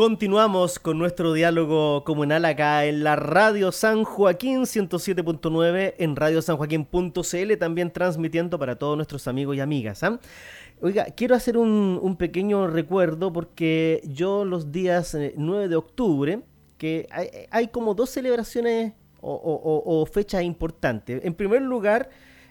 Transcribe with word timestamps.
Continuamos 0.00 0.78
con 0.78 0.96
nuestro 0.96 1.34
diálogo 1.34 2.04
comunal 2.04 2.46
acá 2.46 2.86
en 2.86 3.04
la 3.04 3.16
Radio 3.16 3.70
San 3.70 4.04
Joaquín 4.04 4.62
107.9, 4.62 5.96
en 5.98 6.16
radiosanjoaquín.cl, 6.16 7.58
también 7.58 7.90
transmitiendo 7.90 8.58
para 8.58 8.76
todos 8.76 8.96
nuestros 8.96 9.28
amigos 9.28 9.56
y 9.56 9.60
amigas. 9.60 10.02
¿ah? 10.02 10.18
Oiga, 10.80 11.04
quiero 11.14 11.34
hacer 11.34 11.58
un, 11.58 12.16
pequeño 12.18 12.66
recuerdo 12.66 13.30
porque 13.30 14.00
yo 14.06 14.46
los 14.46 14.72
días 14.72 15.14
9 15.36 15.64
eh, 15.64 15.68
de 15.68 15.76
octubre, 15.76 16.40
que 16.78 17.06
hay, 17.50 17.68
como 17.68 17.92
dos 17.92 18.08
celebraciones 18.08 18.94
o 19.20 20.08
fechas 20.10 20.44
importantes. 20.44 21.22
En 21.26 21.34
primer 21.34 21.60
lugar, 21.60 22.08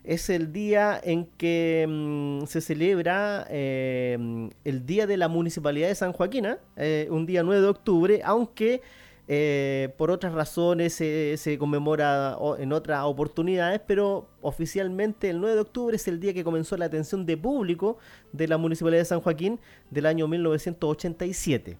es 0.09 0.31
el 0.31 0.51
día 0.51 0.99
en 1.03 1.25
que 1.37 1.85
mm, 1.87 2.47
se 2.47 2.61
celebra 2.61 3.45
eh, 3.47 4.49
el 4.63 4.85
Día 4.87 5.05
de 5.05 5.17
la 5.17 5.27
Municipalidad 5.27 5.87
de 5.87 5.93
San 5.93 6.13
Joaquín, 6.13 6.47
¿ah? 6.47 6.57
eh, 6.77 7.07
un 7.11 7.27
día 7.27 7.43
9 7.43 7.61
de 7.61 7.67
octubre, 7.67 8.21
aunque 8.25 8.81
eh, 9.27 9.93
por 9.99 10.09
otras 10.09 10.33
razones 10.33 10.93
se 10.95 11.57
conmemora 11.59 12.35
en 12.57 12.73
otras 12.73 13.03
oportunidades, 13.03 13.81
pero 13.85 14.27
oficialmente 14.41 15.29
el 15.29 15.39
9 15.39 15.53
de 15.53 15.61
octubre 15.61 15.95
es 15.95 16.07
el 16.07 16.19
día 16.19 16.33
que 16.33 16.43
comenzó 16.43 16.75
la 16.75 16.85
atención 16.85 17.27
de 17.27 17.37
público 17.37 17.99
de 18.31 18.47
la 18.47 18.57
Municipalidad 18.57 19.01
de 19.01 19.05
San 19.05 19.21
Joaquín 19.21 19.59
del 19.91 20.07
año 20.07 20.27
1987. 20.27 21.77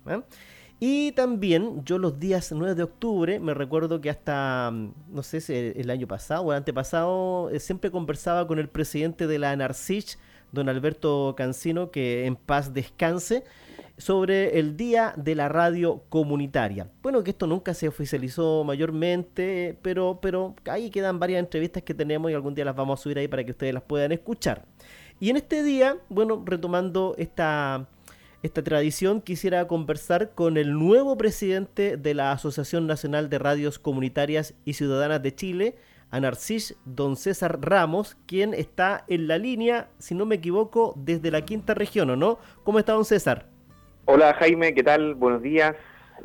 Y 0.79 1.11
también 1.11 1.83
yo 1.83 1.97
los 1.97 2.19
días 2.19 2.53
9 2.53 2.73
de 2.73 2.83
octubre, 2.83 3.39
me 3.39 3.53
recuerdo 3.53 3.99
que 3.99 4.09
hasta, 4.09 4.71
mm, 4.71 4.93
no 5.11 5.23
sé 5.23 5.41
si 5.41 5.53
el 5.53 5.89
año 5.89 6.07
pasado 6.07 6.43
o 6.43 6.52
el 6.52 6.57
antepasado, 6.57 7.49
eh, 7.49 7.59
siempre 7.59 7.91
conversaba 7.91 8.47
con 8.47 8.59
el 8.59 8.69
presidente 8.69 9.27
de 9.27 9.39
la 9.39 9.55
NARCICH, 9.55 10.17
don 10.53 10.69
Alberto 10.69 11.35
Cancino, 11.38 11.91
que 11.91 12.25
en 12.25 12.38
paz 12.38 12.73
descanse, 12.73 13.43
sobre 13.97 14.57
el 14.57 14.77
Día 14.77 15.13
de 15.17 15.35
la 15.35 15.49
Radio 15.49 16.03
Comunitaria. 16.07 16.89
Bueno, 17.03 17.21
que 17.23 17.31
esto 17.31 17.45
nunca 17.45 17.73
se 17.73 17.89
oficializó 17.89 18.63
mayormente, 18.63 19.77
pero, 19.81 20.19
pero 20.22 20.55
ahí 20.66 20.89
quedan 20.89 21.19
varias 21.19 21.41
entrevistas 21.41 21.83
que 21.83 21.94
tenemos 21.94 22.31
y 22.31 22.33
algún 22.33 22.55
día 22.55 22.63
las 22.63 22.75
vamos 22.77 23.00
a 23.00 23.03
subir 23.03 23.17
ahí 23.19 23.27
para 23.27 23.44
que 23.44 23.52
ustedes 23.52 23.73
las 23.73 23.83
puedan 23.83 24.13
escuchar. 24.13 24.63
Y 25.19 25.30
en 25.30 25.35
este 25.35 25.63
día, 25.63 25.97
bueno, 26.07 26.41
retomando 26.45 27.13
esta 27.17 27.88
esta 28.41 28.63
tradición, 28.63 29.21
quisiera 29.21 29.67
conversar 29.67 30.31
con 30.33 30.55
el 30.55 30.73
nuevo 30.73 31.17
presidente 31.17 31.97
de 31.97 32.13
la 32.13 32.31
Asociación 32.31 32.87
Nacional 32.87 33.29
de 33.29 33.37
Radios 33.37 33.79
Comunitarias 33.79 34.55
y 34.63 34.73
Ciudadanas 34.73 35.21
de 35.21 35.35
Chile, 35.35 35.75
Anarcis 36.09 36.77
don 36.85 37.17
César 37.17 37.59
Ramos, 37.61 38.17
quien 38.25 38.53
está 38.53 39.03
en 39.09 39.27
la 39.27 39.37
línea, 39.37 39.89
si 39.97 40.15
no 40.15 40.25
me 40.25 40.35
equivoco, 40.35 40.93
desde 40.95 41.31
la 41.31 41.41
quinta 41.41 41.73
región, 41.73 42.09
¿o 42.11 42.15
no? 42.15 42.39
¿Cómo 42.63 42.79
está 42.79 42.93
don 42.93 43.03
César? 43.03 43.47
Hola 44.05 44.33
Jaime, 44.35 44.73
¿qué 44.73 44.83
tal? 44.83 45.15
Buenos 45.15 45.41
días. 45.41 45.75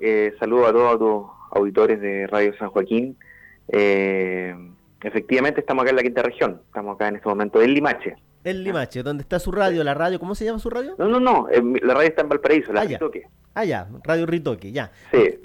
Eh, 0.00 0.32
saludo 0.38 0.66
a 0.66 0.72
todos 0.72 1.00
los 1.00 1.26
auditores 1.50 2.00
de 2.00 2.28
Radio 2.28 2.56
San 2.58 2.70
Joaquín. 2.70 3.16
Eh, 3.68 4.54
efectivamente 5.02 5.60
estamos 5.60 5.82
acá 5.82 5.90
en 5.90 5.96
la 5.96 6.02
quinta 6.02 6.22
región, 6.22 6.62
estamos 6.66 6.94
acá 6.94 7.08
en 7.08 7.16
este 7.16 7.28
momento 7.28 7.60
en 7.60 7.74
Limache. 7.74 8.16
El 8.44 8.62
Limache, 8.62 9.02
donde 9.02 9.22
está 9.22 9.38
su 9.38 9.50
radio, 9.50 9.82
la 9.82 9.94
radio, 9.94 10.20
¿cómo 10.20 10.34
se 10.34 10.44
llama 10.44 10.58
su 10.58 10.68
radio? 10.68 10.94
No, 10.98 11.08
no, 11.08 11.18
no, 11.18 11.48
la 11.82 11.94
radio 11.94 12.08
está 12.08 12.22
en 12.22 12.28
Valparaíso, 12.28 12.72
la 12.72 12.82
ah, 12.82 12.84
Ritoque. 12.84 13.26
Ah, 13.54 13.64
ya, 13.64 13.88
Radio 14.04 14.26
Ritoque, 14.26 14.70
ya. 14.70 14.92
Sí, 15.10 15.40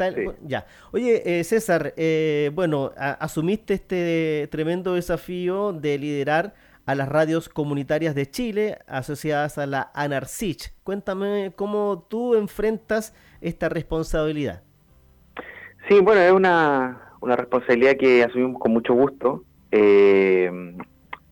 Ya. 0.45 0.65
Oye, 0.91 1.21
eh, 1.39 1.43
César, 1.45 1.93
eh, 1.95 2.51
bueno, 2.53 2.91
asumiste 2.97 3.75
este 3.75 4.49
tremendo 4.51 4.95
desafío 4.95 5.71
de 5.71 5.97
liderar 5.97 6.53
a 6.85 6.95
las 6.95 7.07
radios 7.07 7.49
comunitarias 7.49 8.15
de 8.15 8.29
Chile 8.29 8.79
asociadas 8.87 9.57
a 9.59 9.65
la 9.65 9.91
ANARCICH. 9.93 10.73
Cuéntame 10.83 11.53
cómo 11.55 12.05
tú 12.09 12.35
enfrentas 12.35 13.13
esta 13.41 13.69
responsabilidad. 13.69 14.63
Sí, 15.87 15.99
bueno, 16.01 16.19
es 16.21 16.31
una, 16.31 17.13
una 17.21 17.35
responsabilidad 17.35 17.95
que 17.95 18.23
asumimos 18.23 18.59
con 18.59 18.73
mucho 18.73 18.93
gusto. 18.93 19.43
Eh, 19.71 20.51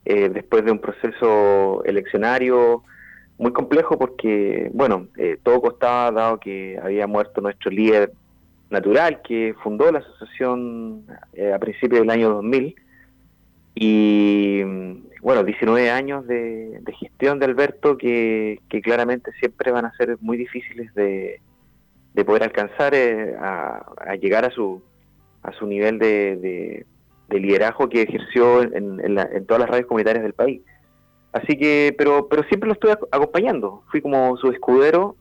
eh, 0.10 0.30
después 0.30 0.64
de 0.64 0.72
un 0.72 0.80
proceso 0.80 1.84
eleccionario 1.84 2.82
muy 3.38 3.52
complejo 3.52 4.00
porque, 4.00 4.72
bueno, 4.74 5.08
eh, 5.18 5.38
todo 5.44 5.60
costaba 5.60 6.14
dado 6.14 6.40
que 6.40 6.80
había 6.82 7.08
muerto 7.08 7.42
nuestro 7.42 7.72
líder 7.72 8.14
natural 8.70 9.22
que 9.22 9.54
fundó 9.62 9.92
la 9.92 10.00
asociación 10.00 11.04
eh, 11.34 11.52
a 11.52 11.60
principios 11.60 12.00
del 12.00 12.10
año 12.10 12.30
2000 12.30 12.76
y, 13.76 14.64
bueno, 15.22 15.44
19 15.44 15.92
años 15.92 16.26
de, 16.26 16.82
gestión 17.02 17.40
de 17.40 17.46
Alberto 17.46 17.98
que, 17.98 18.62
claramente 18.82 19.34
siempre 19.42 19.72
van 19.74 19.84
a 19.84 19.94
ser 19.98 20.18
muy 20.22 20.38
difíciles 20.38 20.94
de, 20.94 21.42
poder 22.26 22.44
alcanzar 22.44 22.96
a, 22.96 24.16
llegar 24.22 24.46
a 24.46 24.52
su, 24.52 24.82
a 25.44 25.52
su 25.52 25.68
nivel 25.68 26.00
de 26.00 26.38
de 26.38 26.86
liderazgo 27.30 27.90
que 27.90 28.04
ejerció 28.04 28.62
en, 28.62 28.98
todas 29.46 29.62
las 29.62 29.70
radios 29.70 29.88
comunitarias 29.88 30.24
del 30.24 30.34
país. 30.34 30.62
Así 31.34 31.58
que, 31.58 31.94
pero, 31.98 32.28
pero 32.28 32.44
siempre 32.44 32.68
lo 32.68 32.74
estuve 32.74 32.94
acompañando. 33.12 33.84
Fui 33.92 34.02
como 34.02 34.38
su 34.38 34.50
escudero, 34.50 35.16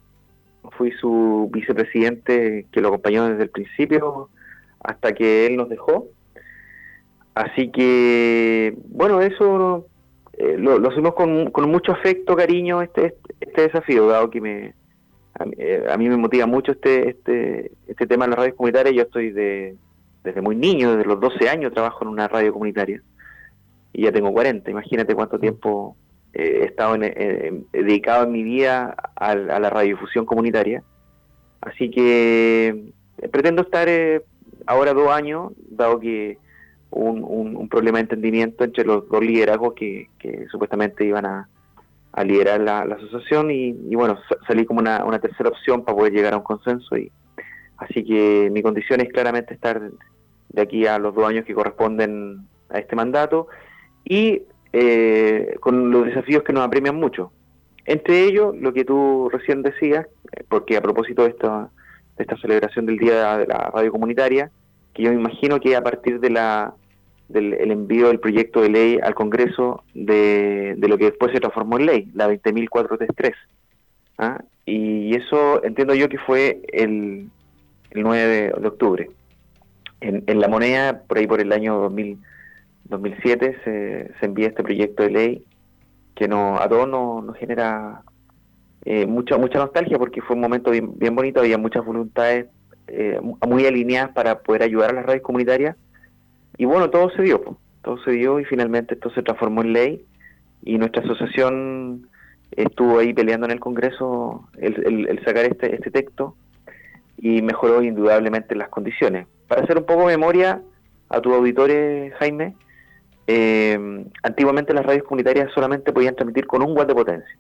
fui 0.77 0.93
su 0.93 1.51
vicepresidente 1.53 2.67
que 2.71 2.81
lo 2.81 2.89
acompañó 2.89 3.29
desde 3.29 3.45
el 3.45 3.51
principio 3.51 4.31
hasta 4.81 5.13
que 5.13 5.47
él 5.47 5.57
nos 5.57 5.69
dejó. 5.69 6.09
Así 7.35 7.71
que, 7.71 8.75
bueno, 8.89 9.21
eso 9.21 9.87
eh, 10.39 10.57
lo, 10.59 10.79
lo 10.79 10.89
hacemos 10.89 11.15
con, 11.15 11.51
con, 11.51 11.71
mucho 11.71 11.93
afecto, 11.93 12.37
cariño, 12.37 12.83
este, 12.83 13.15
este 13.41 13.63
desafío, 13.63 14.07
dado 14.07 14.31
que 14.31 14.41
me, 14.41 14.75
a, 15.35 15.45
eh, 15.59 15.87
a, 15.91 15.97
mí 15.99 16.09
me 16.09 16.17
motiva 16.17 16.47
mucho 16.47 16.73
este, 16.73 17.11
este, 17.11 17.73
este 17.87 18.07
tema 18.07 18.25
en 18.25 18.31
las 18.31 18.39
radios 18.39 18.57
comunitarias. 18.57 18.95
Yo 18.95 19.03
estoy 19.03 19.33
de, 19.33 19.77
desde 20.27 20.43
muy 20.43 20.57
niño, 20.57 20.97
desde 20.97 21.09
los 21.09 21.21
12 21.21 21.49
años 21.49 21.73
trabajo 21.73 22.03
en 22.03 22.09
una 22.09 22.27
radio 22.27 22.53
comunitaria. 22.53 23.01
Y 23.93 24.03
ya 24.03 24.13
tengo 24.13 24.33
40, 24.33 24.71
imagínate 24.71 25.15
cuánto 25.15 25.39
tiempo 25.39 25.97
he 26.35 26.65
estado 26.65 26.99
dedicado 27.73 28.25
en 28.25 28.33
mi 28.33 28.43
vida 28.43 28.95
a, 29.15 29.35
la 29.35 29.71
radiodifusión 29.71 30.27
comunitaria. 30.27 30.83
Así 31.61 31.91
que 31.91 32.93
eh, 33.19 33.29
pretendo 33.29 33.63
estar 33.63 33.89
eh, 33.89 34.23
ahora 34.67 34.93
dos 34.93 35.11
años, 35.11 35.53
dado 35.71 35.99
que 36.01 36.39
un, 36.91 37.25
un, 37.25 37.69
problema 37.69 37.99
de 37.99 38.03
entendimiento 38.03 38.65
entre 38.65 38.85
los 38.85 39.09
dos 39.09 39.23
liderazgos 39.23 39.75
que, 39.75 40.09
supuestamente 40.51 41.05
iban 41.05 41.25
a, 41.25 41.49
liderar 42.25 42.61
la, 42.61 42.81
asociación. 42.81 43.51
Y, 43.51 43.95
bueno, 43.95 44.19
salí 44.47 44.67
como 44.67 44.81
una, 44.81 45.05
una 45.05 45.21
tercera 45.21 45.51
opción 45.51 45.85
para 45.85 45.97
poder 45.97 46.13
llegar 46.13 46.35
a 46.35 46.39
un 46.39 46.43
consenso 46.43 46.97
y 46.97 47.11
así 47.79 48.05
que 48.05 48.49
mi 48.51 48.63
condición 48.63 49.01
es 49.01 49.13
claramente 49.13 49.55
estar 49.55 49.91
de 50.57 50.63
aquí 50.63 50.87
a 50.87 50.99
los 50.99 51.15
dos 51.15 51.29
años 51.29 51.45
que 51.45 51.55
corresponden 51.55 52.49
a 52.71 52.79
este 52.79 52.97
mandato 52.97 53.47
y 54.05 54.43
eh, 54.73 55.55
con 55.61 55.91
los 55.91 56.07
desafíos 56.07 56.43
que 56.43 56.53
nos 56.53 56.65
apremian 56.65 56.97
mucho. 56.97 57.31
Entre 57.85 58.25
ellos, 58.25 58.57
lo 58.57 58.73
que 58.73 58.85
tú 58.85 59.29
recién 59.31 59.63
decías, 59.63 60.07
porque 60.49 60.77
a 60.77 60.81
propósito 60.81 61.23
de 61.23 61.29
esta, 61.29 61.69
de 62.17 62.25
esta 62.25 62.37
celebración 62.39 62.87
del 62.87 62.97
Día 62.97 63.37
de 63.37 63.47
la 63.47 63.71
Radio 63.73 63.93
Comunitaria, 63.93 64.51
que 64.95 65.03
yo 65.03 65.11
me 65.11 65.21
imagino 65.21 65.61
que 65.61 65.77
a 65.77 65.83
partir 65.83 66.19
de 66.19 66.31
la 66.31 66.75
del 67.29 67.73
envío 67.73 68.07
del 68.07 68.21
proyecto 68.21 68.63
de 68.63 68.69
ley 68.69 68.99
al 69.03 69.17
Congreso 69.17 69.83
de, 69.95 70.77
lo 70.79 70.97
que 70.97 71.07
después 71.07 71.33
se 71.33 71.41
transformó 71.41 71.77
en 71.77 71.87
ley, 71.87 72.09
la 72.15 72.29
20.433. 72.29 73.35
¿ah? 74.19 74.41
Y 74.65 75.15
eso 75.17 75.63
entiendo 75.65 75.93
yo 75.95 76.09
que 76.09 76.19
fue 76.19 76.63
el, 76.73 77.29
el 77.91 78.03
9 78.03 78.53
de 78.61 78.69
octubre. 78.69 79.11
En, 80.01 80.41
la 80.41 80.49
moneda, 80.49 81.03
por 81.03 81.19
ahí 81.19 81.27
por 81.27 81.41
el 81.41 81.53
año 81.53 81.79
2000, 81.79 82.19
2007, 82.85 83.57
se, 83.65 84.11
se 84.21 84.27
envía 84.27 84.49
este 84.49 84.63
proyecto 84.63 85.03
de 85.03 85.11
ley 85.11 85.45
que 86.17 86.27
no, 86.27 86.59
a 86.59 86.69
todos 86.69 86.89
nos, 86.89 87.37
genera 87.37 88.03
eh, 88.85 89.07
mucha 89.07 89.37
mucha 89.37 89.59
nostalgia 89.59 89.99
porque 89.99 90.23
fue 90.23 90.35
un 90.35 90.43
momento 90.43 90.71
bien, 90.71 91.15
bonito, 91.15 91.41
había 91.41 91.59
muchas 91.59 91.85
voluntades 91.85 92.47
eh, 92.89 93.21
muy 93.47 93.67
alineadas 93.67 94.13
para 94.13 94.39
poder 94.41 94.63
ayudar 94.63 94.91
a 94.91 94.95
las 94.95 95.07
redes 95.07 95.23
comunitarias 95.23 95.77
y 96.57 96.65
bueno, 96.65 96.89
todo 96.89 97.11
se 97.11 97.23
dio, 97.23 97.59
todo 97.83 97.99
se 98.03 98.13
dio 98.13 98.41
y 98.41 98.45
finalmente 98.45 98.95
esto 98.95 99.11
se 99.11 99.23
transformó 99.23 99.61
en 99.61 99.73
ley 99.75 100.05
y 100.63 100.79
nuestra 100.79 101.03
asociación 101.03 102.09
estuvo 102.53 102.99
ahí 102.99 103.13
peleando 103.13 103.47
en 103.47 103.53
el 103.53 103.61
Congreso 103.61 104.49
el, 104.57 105.07
el 105.09 105.25
sacar 105.25 105.45
este, 105.45 105.75
este 105.75 105.91
texto 105.91 106.35
y 107.19 107.43
mejoró 107.43 107.83
indudablemente 107.83 108.55
las 108.55 108.69
condiciones. 108.69 109.27
Para 109.49 109.63
hacer 109.63 109.79
un 109.79 109.85
poco 109.85 110.01
de 110.03 110.17
memoria 110.17 110.63
a 111.09 111.21
tus 111.21 111.33
auditores, 111.35 112.13
Jaime, 112.15 112.55
eh, 113.27 114.05
antiguamente 114.23 114.73
las 114.73 114.87
radios 114.87 115.05
comunitarias 115.05 115.51
solamente 115.53 115.93
podían 115.93 116.15
transmitir 116.15 116.47
con 116.47 116.63
un 116.63 116.77
watt 116.77 116.89
de 116.89 116.95
potencia. 116.95 117.37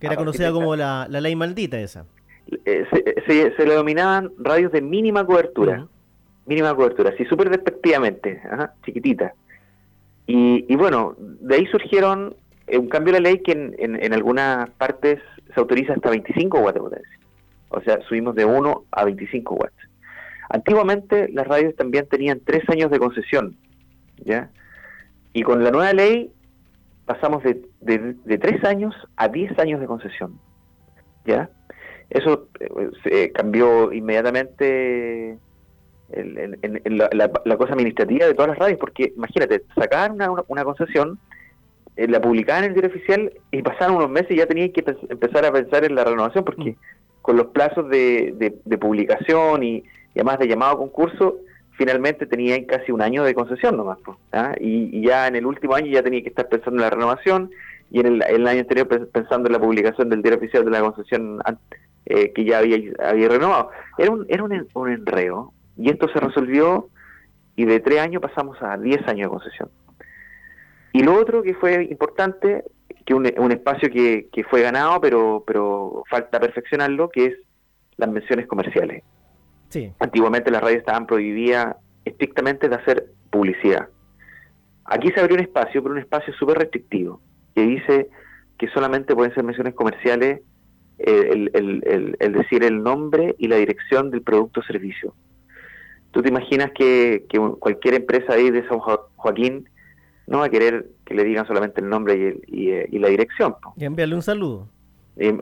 que 0.00 0.06
era 0.06 0.16
conocida 0.16 0.52
como 0.52 0.74
la, 0.76 1.06
ley 1.08 1.36
maldita 1.36 1.78
esa. 1.78 2.06
Eh, 2.64 2.86
se, 3.26 3.66
le 3.66 3.74
dominaban 3.74 4.32
radios 4.38 4.72
de 4.72 4.82
mínima 4.82 5.24
cobertura, 5.24 5.86
mínima 6.46 6.74
cobertura, 6.74 7.10
así 7.10 7.24
súper 7.24 7.50
despectivamente, 7.50 8.42
chiquitita. 8.84 9.34
Y, 10.26 10.74
bueno, 10.76 11.14
de 11.18 11.56
ahí 11.56 11.66
surgieron 11.66 12.34
eh, 12.66 12.78
un 12.78 12.88
cambio 12.88 13.12
de 13.12 13.20
la 13.20 13.28
ley 13.30 13.40
que 13.40 13.52
en, 13.52 13.74
en, 13.78 14.12
algunas 14.14 14.70
partes 14.70 15.20
se 15.52 15.60
autoriza 15.60 15.92
hasta 15.92 16.10
25 16.10 16.58
watts 16.60 16.74
de 16.74 16.80
potencia. 16.80 17.18
O 17.76 17.80
sea, 17.82 18.00
subimos 18.08 18.34
de 18.34 18.44
1 18.44 18.84
a 18.90 19.04
25 19.04 19.54
watts. 19.54 19.74
Antiguamente 20.48 21.28
las 21.32 21.46
radios 21.46 21.74
también 21.74 22.06
tenían 22.08 22.40
3 22.44 22.68
años 22.68 22.90
de 22.90 22.98
concesión, 22.98 23.56
¿ya? 24.24 24.50
Y 25.32 25.42
con 25.42 25.64
la 25.64 25.70
nueva 25.70 25.92
ley 25.92 26.32
pasamos 27.06 27.42
de, 27.42 27.64
de, 27.80 28.38
3 28.38 28.64
años 28.64 28.94
a 29.16 29.28
10 29.28 29.58
años 29.58 29.80
de 29.80 29.86
concesión, 29.86 30.38
¿ya? 31.24 31.50
Eso 32.10 32.48
eh, 33.06 33.32
cambió 33.32 33.92
inmediatamente 33.92 35.38
la, 36.12 37.56
cosa 37.58 37.72
administrativa 37.72 38.26
de 38.26 38.34
todas 38.34 38.50
las 38.50 38.58
radios, 38.58 38.78
porque 38.78 39.12
imagínate, 39.16 39.62
sacar 39.74 40.12
una, 40.12 40.30
una, 40.46 40.64
concesión, 40.64 41.18
eh, 41.96 42.06
la 42.06 42.20
publicaban 42.20 42.64
en 42.64 42.70
el 42.70 42.74
diario 42.74 42.96
oficial 42.96 43.32
y 43.50 43.62
pasaron 43.62 43.96
unos 43.96 44.10
meses 44.10 44.30
y 44.30 44.36
ya 44.36 44.46
tenían 44.46 44.70
que 44.70 44.84
empezar 45.08 45.44
a 45.44 45.52
pensar 45.52 45.84
en 45.84 45.94
la 45.94 46.04
renovación, 46.04 46.44
porque 46.44 46.72
mm. 46.72 46.76
Con 47.24 47.38
los 47.38 47.46
plazos 47.46 47.88
de, 47.88 48.52
de, 48.66 48.76
publicación 48.76 49.62
y, 49.62 49.82
además 50.14 50.38
de 50.40 50.46
llamado 50.46 50.72
a 50.72 50.76
concurso, 50.76 51.38
finalmente 51.70 52.26
tenían 52.26 52.64
casi 52.64 52.92
un 52.92 53.00
año 53.00 53.24
de 53.24 53.32
concesión 53.32 53.78
nomás. 53.78 53.96
¿ah? 54.32 54.54
Y, 54.60 55.00
ya 55.00 55.26
en 55.26 55.36
el 55.36 55.46
último 55.46 55.74
año 55.74 55.86
ya 55.86 56.02
tenía 56.02 56.20
que 56.22 56.28
estar 56.28 56.50
pensando 56.50 56.76
en 56.76 56.82
la 56.82 56.90
renovación 56.90 57.50
y 57.90 58.00
en 58.00 58.20
el, 58.22 58.46
año 58.46 58.60
anterior 58.60 58.86
pensando 59.10 59.48
en 59.48 59.54
la 59.54 59.58
publicación 59.58 60.10
del 60.10 60.20
diario 60.20 60.36
oficial 60.36 60.66
de 60.66 60.70
la 60.70 60.80
concesión 60.82 61.40
eh, 62.04 62.30
que 62.34 62.44
ya 62.44 62.58
había, 62.58 62.76
había 63.02 63.30
renovado. 63.30 63.70
Era 63.96 64.10
un, 64.10 64.26
era 64.28 64.42
un, 64.42 64.68
un 64.74 64.90
enreo, 64.90 65.54
y 65.78 65.88
esto 65.88 66.08
se 66.08 66.20
resolvió 66.20 66.90
y 67.56 67.64
de 67.64 67.80
tres 67.80 68.00
años 68.00 68.20
pasamos 68.20 68.60
a 68.60 68.76
diez 68.76 69.00
años 69.08 69.30
de 69.30 69.38
concesión. 69.38 69.70
Y 70.92 71.02
lo 71.02 71.14
otro 71.14 71.42
que 71.42 71.54
fue 71.54 71.84
importante, 71.84 72.64
que 73.04 73.14
un, 73.14 73.30
un 73.36 73.52
espacio 73.52 73.90
que, 73.90 74.28
que, 74.32 74.44
fue 74.44 74.62
ganado, 74.62 75.00
pero, 75.00 75.44
pero 75.46 76.04
falta 76.08 76.40
perfeccionarlo, 76.40 77.10
que 77.10 77.26
es 77.26 77.34
las 77.96 78.08
menciones 78.08 78.46
comerciales. 78.46 79.02
Sí. 79.68 79.92
Antiguamente 79.98 80.50
las 80.50 80.62
radios 80.62 80.80
estaban 80.80 81.06
prohibidas 81.06 81.76
estrictamente 82.04 82.68
de 82.68 82.76
hacer 82.76 83.06
publicidad. 83.30 83.88
Aquí 84.84 85.08
se 85.12 85.20
abrió 85.20 85.36
un 85.36 85.42
espacio, 85.42 85.82
pero 85.82 85.94
un 85.94 86.00
espacio 86.00 86.32
súper 86.34 86.58
restrictivo, 86.58 87.20
que 87.54 87.62
dice 87.62 88.08
que 88.58 88.68
solamente 88.68 89.14
pueden 89.14 89.34
ser 89.34 89.44
menciones 89.44 89.74
comerciales 89.74 90.40
eh, 90.98 91.28
el, 91.32 91.50
el, 91.54 92.16
el, 92.20 92.32
decir 92.32 92.62
el 92.62 92.82
nombre 92.82 93.34
y 93.38 93.48
la 93.48 93.56
dirección 93.56 94.10
del 94.10 94.22
producto 94.22 94.60
o 94.60 94.62
servicio. 94.62 95.14
¿Tú 96.12 96.22
te 96.22 96.28
imaginas 96.28 96.70
que, 96.72 97.26
cualquier 97.58 97.94
empresa 97.94 98.34
ahí 98.34 98.50
de 98.50 98.66
San 98.68 98.78
Joaquín 98.78 99.68
no 100.28 100.38
va 100.38 100.46
a 100.46 100.50
querer 100.50 100.86
que 101.04 101.14
le 101.14 101.24
digan 101.24 101.46
solamente 101.46 101.80
el 101.80 101.88
nombre 101.88 102.38
y, 102.46 102.98
la 102.98 103.08
dirección? 103.08 103.54
Y 103.76 103.84
enviarle 103.84 104.14
un 104.14 104.22
saludo. 104.22 104.68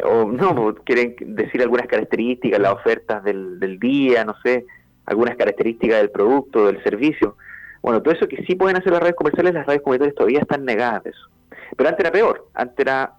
o 0.05 0.25
no, 0.25 0.75
quieren 0.85 1.17
decir 1.35 1.62
algunas 1.62 1.87
características, 1.87 2.61
las 2.61 2.73
ofertas 2.73 3.23
del, 3.25 3.79
día, 3.79 4.25
no 4.25 4.35
sé, 4.43 4.67
algunas 5.06 5.37
características 5.37 5.99
del 5.99 6.11
producto, 6.11 6.67
del 6.67 6.82
servicio. 6.82 7.37
Bueno, 7.81 8.03
todo 8.03 8.14
eso 8.14 8.29
que 8.29 8.44
sí 8.44 8.55
pueden 8.55 8.76
hacer 8.76 8.93
las 8.93 9.03
redes 9.03 9.17
comerciales, 9.17 9.55
las 9.55 9.67
redes 9.67 9.82
comerciales 9.82 10.14
todavía 10.14 10.41
están 10.41 10.64
negadas 10.64 11.05
de 11.05 11.11
eso. 11.11 11.29
Pero 11.76 11.88
antes 11.88 12.05
era 12.05 12.12
peor, 12.12 12.49
antes 12.55 12.79
era, 12.79 13.14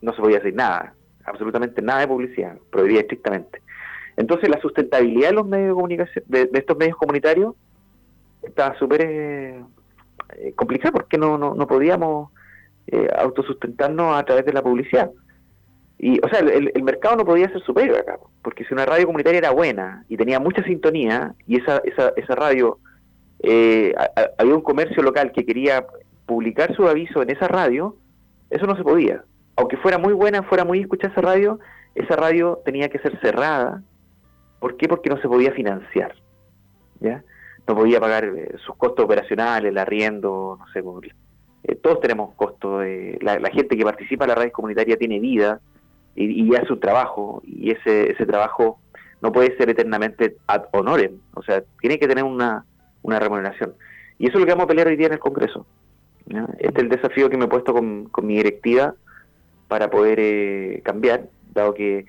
no 0.00 0.12
se 0.12 0.20
podía 0.20 0.38
decir 0.38 0.54
nada, 0.54 0.94
absolutamente 1.24 1.82
nada 1.82 2.00
de 2.00 2.08
publicidad, 2.08 2.56
prohibida 2.70 3.00
estrictamente. 3.00 3.62
Entonces 4.16 4.48
la 4.48 4.60
sustentabilidad 4.60 5.28
de 5.28 5.34
los 5.34 5.46
medios 5.46 5.68
de 5.68 5.74
comunicación, 5.74 6.24
de, 6.28 6.50
estos 6.52 6.76
medios 6.76 6.96
comunitarios, 6.96 7.54
estaba 8.42 8.76
súper 8.78 9.02
eh, 9.02 9.62
eh, 10.36 10.54
porque 10.92 11.18
no, 11.18 11.38
no, 11.38 11.54
no 11.54 11.66
podíamos 11.66 12.30
eh, 12.86 13.08
autosustentarnos 13.16 14.16
a 14.16 14.24
través 14.24 14.44
de 14.44 14.52
la 14.52 14.62
publicidad. 14.62 15.10
Y, 15.98 16.18
o 16.24 16.28
sea, 16.28 16.40
el, 16.40 16.82
mercado 16.82 17.16
no 17.16 17.24
podía 17.24 17.50
ser 17.50 17.62
superior 17.62 17.98
acá, 17.98 18.18
porque 18.42 18.64
si 18.64 18.72
una 18.72 18.86
radio 18.86 19.06
comunitaria 19.06 19.38
era 19.38 19.50
buena 19.50 20.04
y 20.08 20.16
tenía 20.16 20.40
mucha 20.40 20.62
sintonía, 20.64 21.34
y 21.46 21.60
esa, 21.60 21.82
esa, 21.84 22.12
esa 22.16 22.34
radio, 22.34 22.78
eh, 23.42 23.94
había 24.38 24.54
un 24.54 24.62
comercio 24.62 25.02
local 25.02 25.30
que 25.32 25.44
quería 25.44 25.86
publicar 26.24 26.74
su 26.74 26.88
aviso 26.88 27.22
en 27.22 27.30
esa 27.30 27.48
radio, 27.48 27.96
eso 28.48 28.66
no 28.66 28.76
se 28.76 28.82
podía. 28.82 29.24
Aunque 29.56 29.76
fuera 29.76 29.98
muy 29.98 30.14
buena, 30.14 30.42
fuera 30.42 30.64
muy 30.64 30.80
escuchada 30.80 31.12
esa 31.12 31.20
radio, 31.20 31.58
esa 31.94 32.16
radio 32.16 32.60
tenía 32.64 32.88
que 32.88 32.98
ser 33.00 33.20
cerrada 33.20 33.82
¿Por 34.60 34.76
qué? 34.76 34.86
Porque 34.86 35.10
no 35.10 35.20
se 35.20 35.26
podía 35.26 35.52
financiar. 35.52 36.14
¿ya? 37.00 37.24
No 37.70 37.76
podía 37.76 38.00
pagar 38.00 38.24
eh, 38.24 38.56
sus 38.66 38.74
costos 38.74 39.04
operacionales, 39.04 39.70
el 39.70 39.78
arriendo, 39.78 40.58
no 40.58 40.66
sé, 40.72 40.82
eh, 41.62 41.76
todos 41.76 42.00
tenemos 42.00 42.34
costos. 42.34 42.84
la, 43.20 43.50
gente 43.50 43.76
que 43.76 43.84
participa 43.84 44.24
en 44.24 44.30
la 44.30 44.34
radio 44.34 44.50
comunitaria 44.50 44.96
tiene 44.96 45.20
vida 45.20 45.60
y, 46.16 46.52
hace 46.56 46.72
un 46.72 46.80
trabajo, 46.80 47.40
y 47.44 47.70
ese, 47.70 48.10
ese 48.10 48.26
trabajo 48.26 48.80
no 49.22 49.30
puede 49.30 49.56
ser 49.56 49.70
eternamente 49.70 50.36
ad 50.48 50.64
honorem, 50.72 51.20
o 51.34 51.44
sea, 51.44 51.62
tiene 51.80 52.00
que 52.00 52.08
tener 52.08 52.24
una, 52.24 52.64
una 53.02 53.20
remuneración. 53.20 53.74
Y 54.18 54.26
eso 54.26 54.38
es 54.38 54.40
lo 54.40 54.46
que 54.46 54.52
vamos 54.52 54.64
a 54.64 54.68
pelear 54.68 54.88
hoy 54.88 54.96
día 54.96 55.06
en 55.06 55.12
el 55.12 55.20
Congreso. 55.20 55.64
Este 56.58 56.80
es 56.80 56.82
el 56.82 56.88
desafío 56.88 57.30
que 57.30 57.36
me 57.36 57.44
he 57.44 57.48
puesto 57.48 57.72
con, 57.72 58.06
con 58.06 58.26
mi 58.26 58.34
directiva 58.34 58.96
para 59.68 59.88
poder 59.88 60.18
eh, 60.18 60.80
cambiar, 60.84 61.28
dado 61.52 61.72
que 61.74 62.04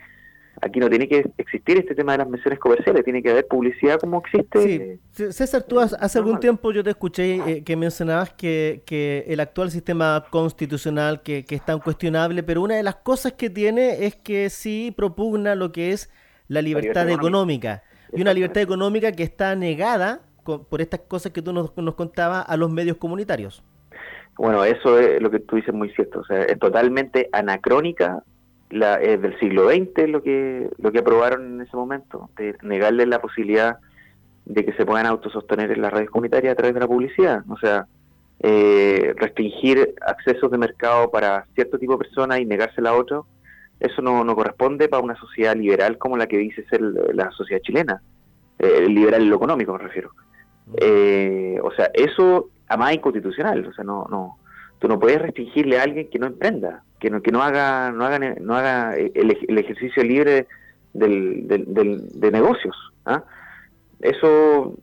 aquí 0.61 0.79
no 0.79 0.89
tiene 0.89 1.07
que 1.07 1.31
existir 1.37 1.77
este 1.77 1.95
tema 1.95 2.13
de 2.13 2.19
las 2.19 2.29
menciones 2.29 2.59
comerciales, 2.59 3.03
tiene 3.03 3.21
que 3.21 3.31
haber 3.31 3.47
publicidad 3.47 3.99
como 3.99 4.19
existe. 4.19 4.99
Sí. 5.11 5.31
César, 5.31 5.63
tú 5.63 5.79
hace, 5.79 6.17
algún 6.17 6.39
tiempo 6.39 6.71
yo 6.71 6.83
te 6.83 6.91
escuché 6.91 7.35
eh, 7.35 7.63
que 7.63 7.75
mencionabas 7.75 8.33
que, 8.33 8.83
que, 8.85 9.25
el 9.27 9.39
actual 9.39 9.71
sistema 9.71 10.25
constitucional 10.29 11.21
que, 11.21 11.43
que 11.45 11.55
es 11.55 11.65
tan 11.65 11.79
cuestionable, 11.79 12.43
pero 12.43 12.61
una 12.61 12.75
de 12.75 12.83
las 12.83 12.95
cosas 12.95 13.33
que 13.33 13.49
tiene 13.49 14.05
es 14.05 14.15
que 14.15 14.49
sí 14.49 14.93
propugna 14.95 15.55
lo 15.55 15.71
que 15.71 15.91
es 15.91 16.09
la 16.47 16.61
libertad, 16.61 17.09
económica. 17.09 17.83
Y 18.13 18.21
una 18.21 18.33
libertad 18.33 18.61
económica 18.61 19.11
que 19.13 19.23
está 19.23 19.55
negada 19.55 20.21
por 20.43 20.81
estas 20.81 21.01
cosas 21.01 21.31
que 21.31 21.41
tú 21.41 21.53
nos, 21.53 21.75
nos 21.77 21.95
contabas 21.95 22.45
a 22.47 22.57
los 22.57 22.69
medios 22.69 22.97
comunitarios. 22.97 23.63
Bueno, 24.37 24.65
eso 24.65 24.99
es 24.99 25.21
lo 25.21 25.29
que 25.31 25.39
tú 25.39 25.55
dices 25.55 25.73
muy 25.73 25.89
cierto. 25.91 26.19
O 26.19 26.25
sea, 26.25 26.43
es 26.43 26.59
totalmente 26.59 27.29
anacrónica 27.31 28.23
la, 28.71 28.97
del 28.97 29.37
siglo 29.39 29.69
XX 29.69 30.09
lo 30.09 30.23
que, 30.23 30.69
lo 30.77 30.91
que 30.91 30.99
aprobaron 30.99 31.55
en 31.55 31.61
ese 31.61 31.75
momento, 31.75 32.29
de 32.37 32.55
negarle 32.61 33.05
la 33.05 33.19
posibilidad 33.19 33.77
de 34.45 34.65
que 34.65 34.73
se 34.73 34.85
puedan 34.85 35.05
autosostener 35.05 35.71
en 35.71 35.81
las 35.81 35.93
redes 35.93 36.09
comunitarias 36.09 36.53
a 36.53 36.55
través 36.55 36.73
de 36.73 36.79
la 36.79 36.87
publicidad. 36.87 37.43
O 37.49 37.57
sea, 37.57 37.85
eh, 38.39 39.13
restringir 39.17 39.93
accesos 40.01 40.49
de 40.49 40.57
mercado 40.57 41.11
para 41.11 41.45
cierto 41.53 41.77
tipo 41.77 41.93
de 41.93 41.99
personas 41.99 42.39
y 42.39 42.45
negársela 42.45 42.89
a 42.91 42.95
otro, 42.97 43.27
eso 43.79 44.01
no, 44.01 44.23
no 44.23 44.35
corresponde 44.35 44.89
para 44.89 45.03
una 45.03 45.15
sociedad 45.15 45.55
liberal 45.55 45.97
como 45.97 46.17
la 46.17 46.27
que 46.27 46.37
dice 46.37 46.65
ser 46.69 46.81
la 46.81 47.31
sociedad 47.31 47.61
chilena. 47.61 48.01
Eh, 48.59 48.87
liberal 48.87 49.23
en 49.23 49.29
lo 49.29 49.37
económico 49.37 49.73
me 49.73 49.79
refiero. 49.79 50.11
Eh, 50.77 51.59
o 51.63 51.71
sea, 51.71 51.89
eso 51.93 52.49
además 52.67 52.93
inconstitucional. 52.93 53.65
O 53.65 53.73
sea, 53.73 53.83
no, 53.83 54.07
no, 54.09 54.37
tú 54.79 54.87
no 54.87 54.99
puedes 54.99 55.21
restringirle 55.21 55.79
a 55.79 55.83
alguien 55.83 56.09
que 56.09 56.19
no 56.19 56.27
emprenda 56.27 56.83
que 57.01 57.09
no, 57.09 57.21
que 57.21 57.31
no 57.31 57.41
haga, 57.41 57.91
no 57.91 58.07
no 58.39 58.55
haga 58.55 58.95
el, 58.95 59.57
ejercicio 59.57 60.03
libre 60.03 60.47
del, 60.93 61.47
de 61.47 62.31
negocios. 62.31 62.75
¿ah? 63.05 63.23
Eso, 63.99 64.75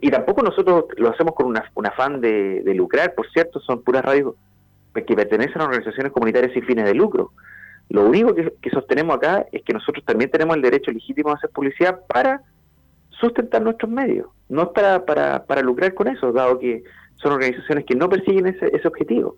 y 0.00 0.10
tampoco 0.10 0.42
nosotros 0.42 0.86
lo 0.96 1.10
hacemos 1.10 1.34
con 1.34 1.46
un 1.46 1.86
afán 1.86 2.20
de, 2.20 2.62
lucrar, 2.74 3.14
por 3.14 3.28
cierto, 3.30 3.60
son 3.60 3.82
puras 3.82 4.04
radios 4.04 4.34
que 4.94 5.14
pertenecen 5.14 5.60
a 5.60 5.64
organizaciones 5.64 6.10
comunitarias 6.12 6.52
sin 6.52 6.64
fines 6.64 6.84
de 6.84 6.94
lucro. 6.94 7.32
Lo 7.90 8.06
único 8.06 8.34
que, 8.34 8.70
sostenemos 8.70 9.16
acá 9.16 9.46
es 9.52 9.62
que 9.62 9.72
nosotros 9.72 10.04
también 10.04 10.30
tenemos 10.30 10.56
el 10.56 10.62
derecho 10.62 10.90
legítimo 10.90 11.30
a 11.30 11.34
hacer 11.34 11.50
publicidad 11.50 12.00
para 12.06 12.42
sustentar 13.10 13.62
nuestros 13.62 13.90
medios, 13.90 14.28
no 14.48 14.72
para, 14.72 15.04
para, 15.04 15.44
para 15.44 15.62
lucrar 15.62 15.94
con 15.94 16.08
eso, 16.08 16.32
dado 16.32 16.58
que 16.58 16.82
son 17.16 17.32
organizaciones 17.32 17.84
que 17.84 17.94
no 17.94 18.08
persiguen 18.08 18.46
ese, 18.46 18.74
ese 18.74 18.88
objetivo. 18.88 19.36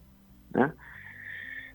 ¿ah? 0.55 0.73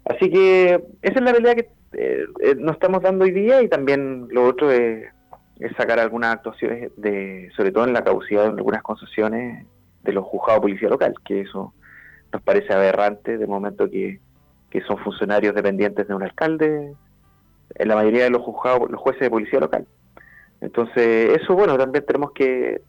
Así 0.05 0.29
que 0.29 0.83
esa 1.01 1.19
es 1.19 1.21
la 1.21 1.31
realidad 1.31 1.55
que 1.55 1.69
eh, 1.93 2.25
eh, 2.41 2.55
nos 2.57 2.73
estamos 2.73 3.01
dando 3.01 3.23
hoy 3.25 3.31
día 3.31 3.61
y 3.61 3.69
también 3.69 4.27
lo 4.31 4.45
otro 4.45 4.71
es, 4.71 5.07
sacar 5.77 5.99
algunas 5.99 6.33
actuaciones, 6.33 6.91
de 6.97 7.49
sobre 7.55 7.71
todo 7.71 7.85
en 7.85 7.93
la 7.93 8.03
caducidad 8.03 8.43
de 8.43 8.49
algunas 8.49 8.83
concesiones 8.83 9.65
de 10.03 10.11
los 10.11 10.25
juzgados 10.25 10.61
de 10.61 10.61
policía 10.61 10.89
local, 10.89 11.13
que 11.23 11.41
eso 11.41 11.73
nos 12.33 12.41
parece 12.41 12.73
aberrante 12.73 13.37
de 13.37 13.47
momento 13.47 13.89
que, 13.89 14.19
son 14.87 14.97
funcionarios 14.97 15.53
dependientes 15.53 16.07
de 16.07 16.15
un 16.15 16.23
alcalde, 16.23 16.95
en 17.75 17.87
la 17.87 17.95
mayoría 17.95 18.23
de 18.23 18.31
los 18.31 18.41
juzgados, 18.41 18.89
los 18.89 18.99
jueces 18.99 19.21
de 19.21 19.29
policía 19.29 19.59
local. 19.59 19.85
Entonces, 20.61 21.39
eso, 21.39 21.53
bueno, 21.53 21.77
también 21.77 22.03
tenemos 22.05 22.31
que, 22.31 22.81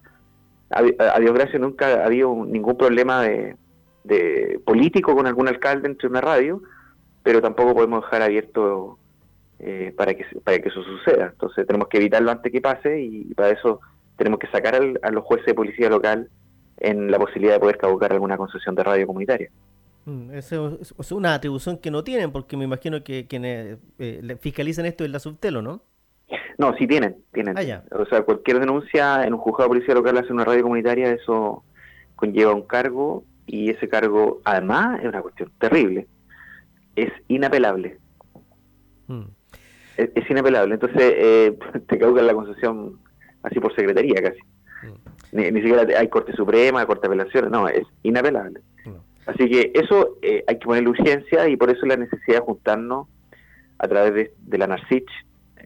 a, 0.71 0.83
Dios 1.21 1.35
gracias, 1.35 1.61
nunca 1.61 2.03
ha 2.03 2.07
habido 2.07 2.35
ningún 2.47 2.79
problema 2.79 3.23
de, 3.23 3.57
de 4.03 4.61
político 4.65 5.15
con 5.15 5.27
algún 5.27 5.47
alcalde 5.47 5.89
entre 5.89 6.09
una 6.09 6.23
radio, 6.23 6.63
pero 7.25 7.43
tampoco 7.43 7.75
podemos 7.75 8.03
dejar 8.03 8.23
abierto 8.23 8.99
eh, 9.59 9.93
para, 9.97 10.15
que, 10.15 10.25
para 10.45 10.61
que 10.61 10.69
eso 10.69 10.85
suceda. 10.85 11.31
Entonces 11.33 11.67
tenemos 11.67 11.89
que 11.89 11.97
evitarlo 11.97 12.31
antes 12.31 12.53
que 12.53 12.61
pase 12.61 13.01
y, 13.01 13.35
para 13.35 13.51
eso 13.51 13.81
tenemos 14.17 14.39
que 14.39 14.47
sacar 14.49 14.81
a 15.03 15.11
los 15.11 15.25
jueces 15.25 15.47
de 15.47 15.55
policía 15.55 15.89
local 15.89 16.29
en 16.79 17.11
la 17.11 17.19
posibilidad 17.19 17.55
de 17.55 17.61
poder 17.61 17.79
caducar 17.79 18.13
alguna 18.13 18.37
concesión 18.37 18.75
de 18.75 18.85
radio 18.85 19.07
comunitaria. 19.07 19.51
Mm, 20.05 20.35
eso 20.35 20.79
es 20.81 21.13
una 21.13 21.35
atribución 21.35 21.79
que 21.79 21.91
no 21.91 22.05
tienen, 22.05 22.31
porque 22.31 22.57
me 22.57 22.65
imagino 22.65 23.03
que 23.03 23.27
quienes 23.27 23.79
eh, 23.99 24.37
fiscalizan 24.39 24.87
esto 24.87 25.03
es 25.05 25.11
la 25.11 25.19
Subtelo, 25.19 25.63
¿no? 25.63 25.83
No, 26.59 26.77
sí 26.77 26.87
tienen, 26.87 27.17
tienen. 27.33 27.57
Ah, 27.59 27.83
o 27.91 28.05
sea, 28.07 28.23
cualquier 28.23 28.61
denuncia 28.61 29.25
en 29.25 29.33
un 29.33 29.41
juzgado 29.41 29.65
de 29.65 29.77
policía 29.77 29.95
local 29.95 30.19
hace 30.19 30.33
una 30.33 30.45
radio 30.45 30.63
comunitaria, 30.63 31.11
eso 31.11 31.65
conlleva 32.15 32.55
un 32.55 32.63
cargo 32.63 33.25
y 33.47 33.71
ese 33.71 33.89
cargo, 33.89 34.41
además, 34.45 35.01
es 35.01 35.09
una 35.09 35.23
cuestión 35.23 35.51
terrible. 35.59 36.07
Es 36.97 37.13
inapelable. 37.29 37.99
Mm. 39.07 39.25
Es, 39.97 40.31
inapelable. 40.31 40.75
Entonces, 40.75 41.15
eh, 41.17 41.59
te 41.89 41.99
caucan 41.99 42.27
la 42.27 42.35
concesión 42.35 42.99
así 43.43 43.61
por 43.61 43.75
secretaría 43.75 44.23
casi. 44.23 44.41
Mm. 45.33 45.55
Ni, 45.55 45.63
siquiera 45.63 45.87
hay 45.99 46.09
Corte 46.09 46.33
Suprema, 46.33 46.87
Corte 46.87 47.09
de 47.09 47.15
Apelaciones, 47.15 47.51
no, 47.51 47.69
es 47.69 47.87
inapelable. 48.03 48.61
Así 49.27 49.49
que 49.49 49.73
eso 49.75 50.19
eh, 50.23 50.45
hay 50.47 50.59
que 50.59 50.67
ponerle 50.67 50.91
urgencia 50.91 51.49
y 51.49 51.57
por 51.57 51.71
eso 51.71 51.87
la 51.87 51.97
necesidad 51.97 52.41
de 52.41 52.45
juntarnos 52.45 53.09
a 53.79 53.89
través 53.89 54.31
de, 54.37 54.59
la 54.59 54.67
NARCICH. 54.67 55.11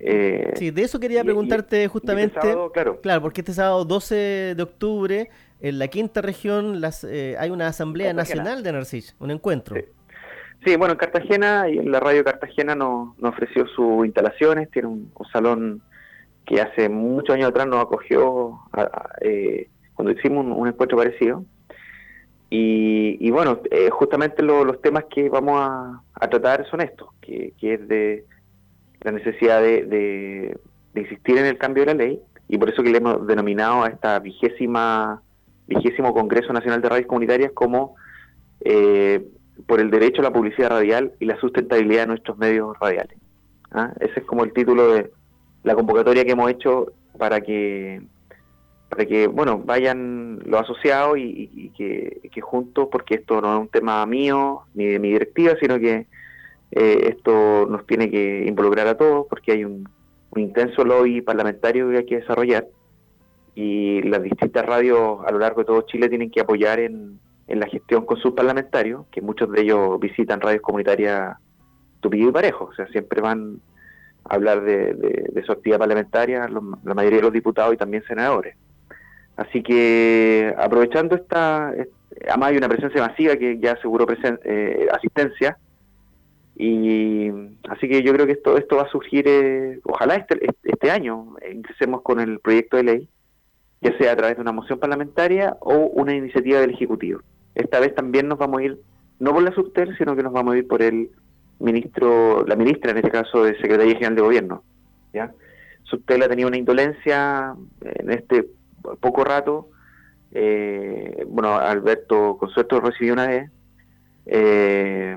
Eh, 0.01 0.53
sí, 0.55 0.71
de 0.71 0.83
eso 0.83 1.01
quería 1.01 1.25
preguntarte 1.25 1.79
este 1.79 1.89
justamente. 1.89 2.39
claro. 2.73 3.01
claro, 3.01 3.21
porque 3.21 3.41
este 3.41 3.53
sábado 3.53 3.85
12 3.85 4.55
de 4.57 4.63
octubre 4.63 5.29
en 5.61 5.79
la 5.79 5.89
quinta 5.89 6.23
región 6.23 6.81
las, 6.81 7.03
eh, 7.03 7.37
hay 7.39 7.51
una 7.51 7.67
asamblea 7.67 8.13
nacional 8.13 8.63
de 8.63 8.73
NARCICH, 8.73 9.15
un 9.19 9.33
encuentro. 9.33 9.77
Sí. 10.65 10.77
bueno, 10.77 10.93
en 10.93 10.99
Cartagena 10.99 11.69
y 11.69 11.79
en 11.79 11.91
la 11.91 12.01
radio 12.01 12.25
Cartagena 12.25 12.75
nos, 12.75 13.11
ofreció 13.23 13.67
sus 13.69 14.05
instalaciones, 14.05 14.71
tiene 14.71 14.89
un, 14.89 15.13
salón 15.33 15.83
que 16.45 16.61
hace 16.61 16.89
muchos 16.89 17.35
años 17.35 17.51
atrás 17.51 17.67
nos 17.67 17.83
acogió 17.85 18.59
eh, 19.21 19.69
cuando 19.95 20.13
hicimos 20.13 20.47
un 20.47 20.69
encuentro 20.69 20.97
parecido 20.97 21.45
y, 22.51 23.31
bueno, 23.31 23.61
eh, 23.71 23.91
justamente 23.91 24.43
los 24.43 24.81
temas 24.81 25.05
que 25.05 25.29
vamos 25.29 25.61
a, 25.61 26.29
tratar 26.29 26.67
son 26.71 26.81
estos, 26.81 27.09
que, 27.21 27.53
es 27.61 27.89
de 27.89 28.25
la 29.03 29.13
necesidad 29.13 29.61
de, 29.61 30.59
insistir 30.95 31.39
en 31.39 31.47
el 31.47 31.59
cambio 31.59 31.85
de 31.85 31.95
la 31.95 32.05
ley, 32.05 32.21
y 32.49 32.59
por 32.59 32.71
eso 32.71 32.83
que 32.83 32.91
le 32.91 32.99
hemos 32.99 33.27
denominado 33.27 33.85
a 33.85 33.89
esta 33.89 34.19
vigésima 34.19 35.23
vigésimo 35.67 36.15
Congreso 36.15 36.53
Nacional 36.53 36.81
de 36.81 36.89
Radios 36.89 37.07
Comunitarias 37.07 37.53
como 37.53 37.95
eh, 38.65 39.23
por 39.67 39.81
el 39.81 39.91
derecho 39.91 40.21
a 40.21 40.25
la 40.25 40.33
publicidad 40.33 40.71
radial 40.71 41.13
y 41.21 41.27
la 41.27 41.39
sustentabilidad 41.41 42.03
de 42.03 42.07
nuestros 42.09 42.39
medios 42.39 42.79
radiales. 42.79 43.19
¿ah? 43.73 43.93
Ese 44.01 44.21
es 44.21 44.27
como 44.27 44.45
el 44.45 44.53
título 44.53 44.93
de 44.93 45.11
la 45.65 45.75
convocatoria 45.75 46.25
que 46.25 46.33
hemos 46.33 46.51
hecho 46.51 46.93
para 47.19 47.41
que 47.41 48.03
para 48.89 49.05
que 49.05 49.27
bueno 49.27 49.59
vayan 49.59 50.41
los 50.47 50.63
asociados 50.63 51.19
y, 51.19 51.71
que, 51.77 52.41
juntos, 52.41 52.89
porque 52.91 53.17
esto 53.17 53.41
no 53.41 53.55
es 53.55 53.61
un 53.61 53.69
tema 53.69 54.07
mío 54.07 54.63
ni 54.75 54.87
de 54.87 54.99
mi 54.99 55.11
directiva, 55.11 55.55
sino 55.61 55.79
que 55.79 56.07
eh, 56.71 57.09
esto 57.11 57.67
nos 57.69 57.87
tiene 57.87 58.11
que 58.11 58.47
involucrar 58.47 58.87
a 58.87 58.97
todos, 58.97 59.27
porque 59.29 59.53
hay 59.53 59.65
un, 59.65 59.89
intenso 60.37 60.85
lobby 60.85 61.21
parlamentario 61.21 61.91
que 61.91 61.97
hay 61.97 62.07
que 62.07 62.21
desarrollar 62.21 62.69
y 63.57 64.03
las 64.03 64.23
distintas 64.23 64.65
radios 64.65 65.19
a 65.27 65.33
lo 65.33 65.39
largo 65.41 65.63
de 65.63 65.65
todo 65.65 65.81
Chile 65.83 66.09
tienen 66.09 66.31
que 66.31 66.41
apoyar 66.41 66.79
en, 66.79 67.19
la 67.49 67.67
gestión 67.67 68.05
con 68.05 68.19
sus 68.19 68.33
parlamentarios, 68.35 69.07
que 69.11 69.23
muchos 69.23 69.51
de 69.51 69.63
ellos 69.63 69.99
visitan 69.99 70.41
radios 70.41 70.63
comunitarias 70.63 71.37
tupido 72.01 72.29
y 72.29 72.33
parejo, 72.33 72.67
o 72.67 72.75
sea, 72.75 72.87
siempre 72.89 73.21
van 73.21 73.61
a 74.25 74.35
hablar 74.35 74.63
de, 74.63 74.95
de, 74.95 75.43
su 75.45 75.53
actividad 75.53 75.79
parlamentaria, 75.79 76.47
la 76.49 76.95
mayoría 76.95 77.19
de 77.19 77.23
los 77.23 77.33
diputados 77.33 77.75
y 77.75 77.77
también 77.77 78.05
senadores. 78.05 78.57
Así 79.37 79.63
que 79.63 80.53
aprovechando 80.59 81.15
esta, 81.15 81.69
además 82.29 82.51
hay 82.51 82.57
una 82.57 82.69
presencia 82.69 83.01
masiva 83.01 83.37
que 83.37 83.59
ya 83.59 83.73
aseguró 83.73 84.07
eh, 84.45 84.89
asistencia, 84.93 85.57
y 86.57 87.31
así 87.69 87.89
que 87.89 88.03
yo 88.03 88.13
creo 88.13 88.27
que 88.27 88.33
esto 88.33 88.59
esto 88.59 88.77
va 88.77 88.83
a 88.83 88.91
surgir, 88.91 89.25
eh, 89.29 89.81
ojalá 89.85 90.17
este, 90.17 90.41
este 90.65 90.91
año 90.91 91.37
ingresemos 91.51 92.03
con 92.03 92.19
el 92.19 92.41
proyecto 92.41 92.77
de 92.77 92.83
ley, 92.83 93.09
ya 93.81 93.97
sea 93.97 94.13
a 94.13 94.17
través 94.17 94.37
de 94.37 94.43
una 94.43 94.53
moción 94.53 94.81
parlamentaria 94.81 95.57
o 95.61 95.77
una 95.77 96.15
iniciativa 96.15 96.61
del 96.61 96.71
Ejecutivo. 96.71 97.21
Esta 97.59 97.81
vez 97.81 97.95
también 97.95 98.29
nos 98.29 98.39
vamos 98.39 98.61
a 98.61 98.65
ir, 98.65 98.79
no 99.19 99.35
por 99.35 99.43
la 99.43 99.53
subter, 99.53 99.95
sino 99.99 100.17
que 100.17 100.23
nos 100.23 100.33
vamos 100.33 100.55
a 100.55 100.59
ir 100.59 100.67
por 100.67 100.81
el 100.81 101.11
ministro, 101.59 102.47
la 102.47 102.57
ministra 102.57 102.93
en 102.93 102.99
este 102.99 103.11
caso 103.11 103.45
de 103.45 103.57
Secretaría 103.57 103.95
General 103.95 104.15
de 104.15 104.23
Gobierno. 104.23 104.63
¿ya? 105.13 105.33
Subtel 105.83 106.23
ha 106.23 106.29
tenido 106.29 106.49
una 106.49 106.57
indolencia 106.57 107.55
en 107.83 108.11
este 108.11 108.49
poco 109.01 109.25
rato, 109.25 109.69
eh, 110.33 111.25
bueno, 111.27 111.57
Alberto 111.57 112.37
Consueto 112.39 112.81
recibió 112.81 113.15
una 113.15 113.27
vez, 113.27 113.51
eh, 114.27 115.17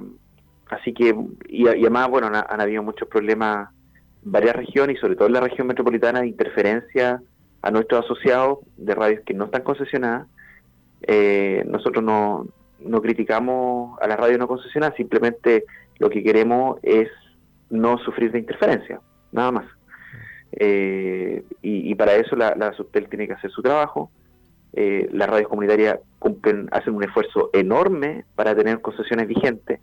así 0.69 0.93
que, 0.93 1.15
y, 1.47 1.67
además, 1.67 2.09
bueno, 2.09 2.27
han, 2.27 2.61
habido 2.61 2.81
muchos 2.81 3.07
problemas 3.07 3.69
en 4.25 4.31
varias 4.31 4.55
regiones 4.55 4.97
y 4.97 4.99
sobre 4.99 5.15
todo 5.15 5.27
en 5.27 5.33
la 5.33 5.41
región 5.41 5.67
metropolitana 5.67 6.21
de 6.21 6.27
interferencia 6.27 7.21
a 7.61 7.71
nuestros 7.71 8.05
asociados 8.05 8.59
de 8.77 8.95
radios 8.95 9.21
que 9.25 9.33
no 9.33 9.45
están 9.45 9.63
concesionadas. 9.63 10.27
Eh, 11.03 11.63
nosotros 11.67 12.03
no, 12.03 12.47
no 12.79 13.01
criticamos 13.01 13.99
a 14.01 14.07
la 14.07 14.15
radio 14.15 14.37
no 14.37 14.47
concesionada, 14.47 14.95
simplemente 14.95 15.65
lo 15.99 16.09
que 16.09 16.23
queremos 16.23 16.79
es 16.83 17.09
no 17.69 17.97
sufrir 17.99 18.31
de 18.31 18.39
interferencia, 18.39 18.99
nada 19.31 19.51
más. 19.51 19.65
Eh, 20.53 21.43
y, 21.61 21.95
para 21.95 22.15
eso 22.15 22.35
la, 22.35 22.55
la, 22.55 22.73
Subtel 22.73 23.07
tiene 23.07 23.27
que 23.27 23.33
hacer 23.33 23.51
su 23.51 23.61
trabajo. 23.61 24.11
Eh, 24.73 25.09
las 25.11 25.29
radios 25.29 25.49
comunitarias 25.49 25.99
cumplen, 26.19 26.67
hacen 26.71 26.95
un 26.95 27.03
esfuerzo 27.03 27.49
enorme 27.53 28.25
para 28.35 28.55
tener 28.55 28.81
concesiones 28.81 29.27
vigentes, 29.27 29.79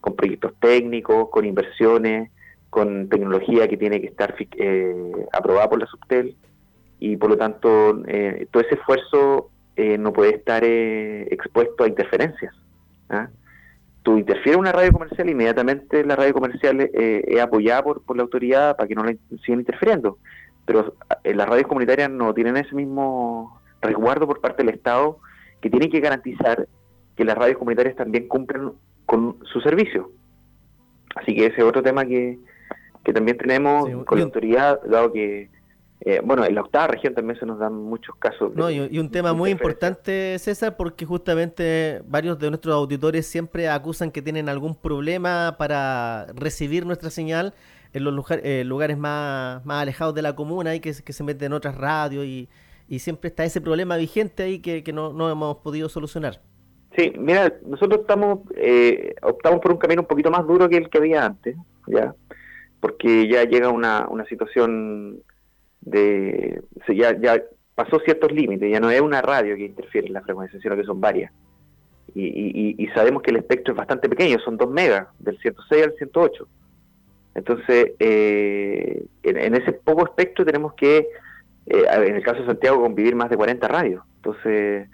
con 0.00 0.16
proyectos 0.16 0.52
técnicos, 0.60 1.28
con 1.30 1.44
inversiones, 1.44 2.30
con 2.70 3.08
tecnología 3.08 3.68
que 3.68 3.76
tiene 3.76 4.00
que 4.00 4.06
estar 4.06 4.34
eh, 4.38 5.12
aprobada 5.32 5.68
por 5.68 5.80
la 5.80 5.86
Subtel, 5.86 6.36
y 6.98 7.16
por 7.16 7.30
lo 7.30 7.36
tanto 7.36 8.02
eh, 8.06 8.46
todo 8.50 8.62
ese 8.62 8.74
esfuerzo 8.74 9.50
no 9.98 10.12
puede 10.12 10.36
estar 10.36 10.62
expuesto 10.64 11.84
a 11.84 11.88
interferencias. 11.88 12.54
¿ah? 13.08 13.28
tú 14.02 14.16
interfieres 14.18 14.58
una 14.58 14.72
radio 14.72 14.92
comercial, 14.92 15.28
inmediatamente 15.28 16.04
la 16.04 16.16
radio 16.16 16.32
comercial 16.32 16.80
eh, 16.80 17.24
es 17.26 17.40
apoyada 17.40 17.82
por, 17.82 18.02
por 18.02 18.16
la 18.16 18.22
autoridad 18.22 18.76
para 18.76 18.88
que 18.88 18.94
no 18.94 19.04
la 19.04 19.14
sigan 19.44 19.60
interfiriendo. 19.60 20.18
Pero 20.64 20.94
eh, 21.24 21.34
las 21.34 21.48
radios 21.48 21.66
comunitarias 21.66 22.10
no 22.10 22.32
tienen 22.32 22.56
ese 22.56 22.74
mismo 22.74 23.60
resguardo 23.82 24.26
por 24.26 24.40
parte 24.40 24.62
del 24.62 24.74
Estado 24.74 25.18
que 25.60 25.70
tiene 25.70 25.90
que 25.90 26.00
garantizar 26.00 26.68
que 27.16 27.24
las 27.24 27.36
radios 27.36 27.58
comunitarias 27.58 27.96
también 27.96 28.28
cumplen 28.28 28.72
con 29.04 29.36
su 29.44 29.60
servicio. 29.60 30.10
Así 31.16 31.34
que 31.34 31.46
ese 31.46 31.58
es 31.58 31.64
otro 31.64 31.82
tema 31.82 32.04
que, 32.04 32.38
que 33.04 33.12
también 33.12 33.36
tenemos 33.36 33.88
con 34.04 34.18
la 34.18 34.24
autoridad, 34.24 34.80
dado 34.82 35.12
que 35.12 35.50
eh, 36.02 36.20
bueno, 36.24 36.46
en 36.46 36.54
la 36.54 36.62
octava 36.62 36.86
región 36.86 37.14
también 37.14 37.38
se 37.38 37.44
nos 37.44 37.58
dan 37.58 37.74
muchos 37.74 38.16
casos. 38.16 38.54
no, 38.54 38.70
y, 38.70 38.98
un 38.98 39.10
tema 39.10 39.34
muy 39.34 39.50
importante, 39.50 40.38
César, 40.38 40.76
porque 40.76 41.04
justamente 41.04 42.00
varios 42.06 42.38
de 42.38 42.48
nuestros 42.48 42.74
auditores 42.74 43.26
siempre 43.26 43.68
acusan 43.68 44.10
que 44.10 44.22
tienen 44.22 44.48
algún 44.48 44.74
problema 44.74 45.56
para 45.58 46.26
recibir 46.34 46.86
nuestra 46.86 47.10
señal 47.10 47.52
en 47.92 48.04
los 48.04 48.14
eh, 48.30 48.64
lugares 48.64 48.96
más, 48.96 49.64
más 49.66 49.82
alejados 49.82 50.14
de 50.14 50.22
la 50.22 50.34
comuna 50.34 50.74
y 50.74 50.80
que, 50.80 50.94
que 51.04 51.12
se 51.12 51.22
meten 51.22 51.46
en 51.46 51.52
otras 51.52 51.76
radios 51.76 52.24
y, 52.24 52.48
siempre 52.98 53.28
está 53.28 53.44
ese 53.44 53.60
problema 53.60 53.96
vigente 53.96 54.42
ahí 54.42 54.58
que, 54.58 54.92
no, 54.92 55.12
no 55.12 55.30
hemos 55.30 55.58
podido 55.58 55.88
solucionar. 55.88 56.40
Sí, 56.96 57.12
mira, 57.16 57.54
nosotros 57.64 58.00
estamos 58.00 58.40
eh, 58.56 59.14
optamos 59.22 59.60
por 59.60 59.70
un 59.70 59.78
camino 59.78 60.02
un 60.02 60.08
poquito 60.08 60.28
más 60.28 60.44
duro 60.44 60.68
que 60.68 60.78
el 60.78 60.90
que 60.90 60.98
había 60.98 61.24
antes, 61.24 61.56
ya, 61.86 62.16
porque 62.80 63.28
ya 63.28 63.44
llega 63.44 63.68
una, 63.68 64.08
una 64.08 64.24
situación 64.24 65.22
de 65.80 66.62
ya, 66.88 67.18
ya 67.20 67.42
pasó 67.74 67.98
ciertos 68.00 68.30
límites, 68.32 68.70
ya 68.70 68.80
no 68.80 68.90
es 68.90 69.00
una 69.00 69.22
radio 69.22 69.56
que 69.56 69.64
interfiere 69.64 70.08
en 70.08 70.12
la 70.12 70.22
frecuencia, 70.22 70.60
sino 70.60 70.76
que 70.76 70.84
son 70.84 71.00
varias. 71.00 71.32
Y, 72.14 72.88
sabemos 72.94 73.22
que 73.22 73.30
el 73.30 73.36
espectro 73.36 73.72
es 73.72 73.78
bastante 73.78 74.08
pequeño, 74.08 74.38
son 74.40 74.56
2 74.56 74.70
megas, 74.70 75.08
del 75.18 75.38
106 75.38 75.84
al 75.84 75.94
108. 75.96 76.48
Entonces, 77.34 77.92
eh, 78.00 79.04
en, 79.22 79.54
ese 79.54 79.72
poco 79.72 80.04
espectro 80.04 80.44
tenemos 80.44 80.74
que, 80.74 81.06
eh, 81.66 81.84
en 82.06 82.16
el 82.16 82.22
caso 82.22 82.40
de 82.40 82.46
Santiago, 82.46 82.82
convivir 82.82 83.14
más 83.14 83.30
de 83.30 83.36
40 83.36 83.68
radios. 83.68 84.04
Entonces, 84.16 84.88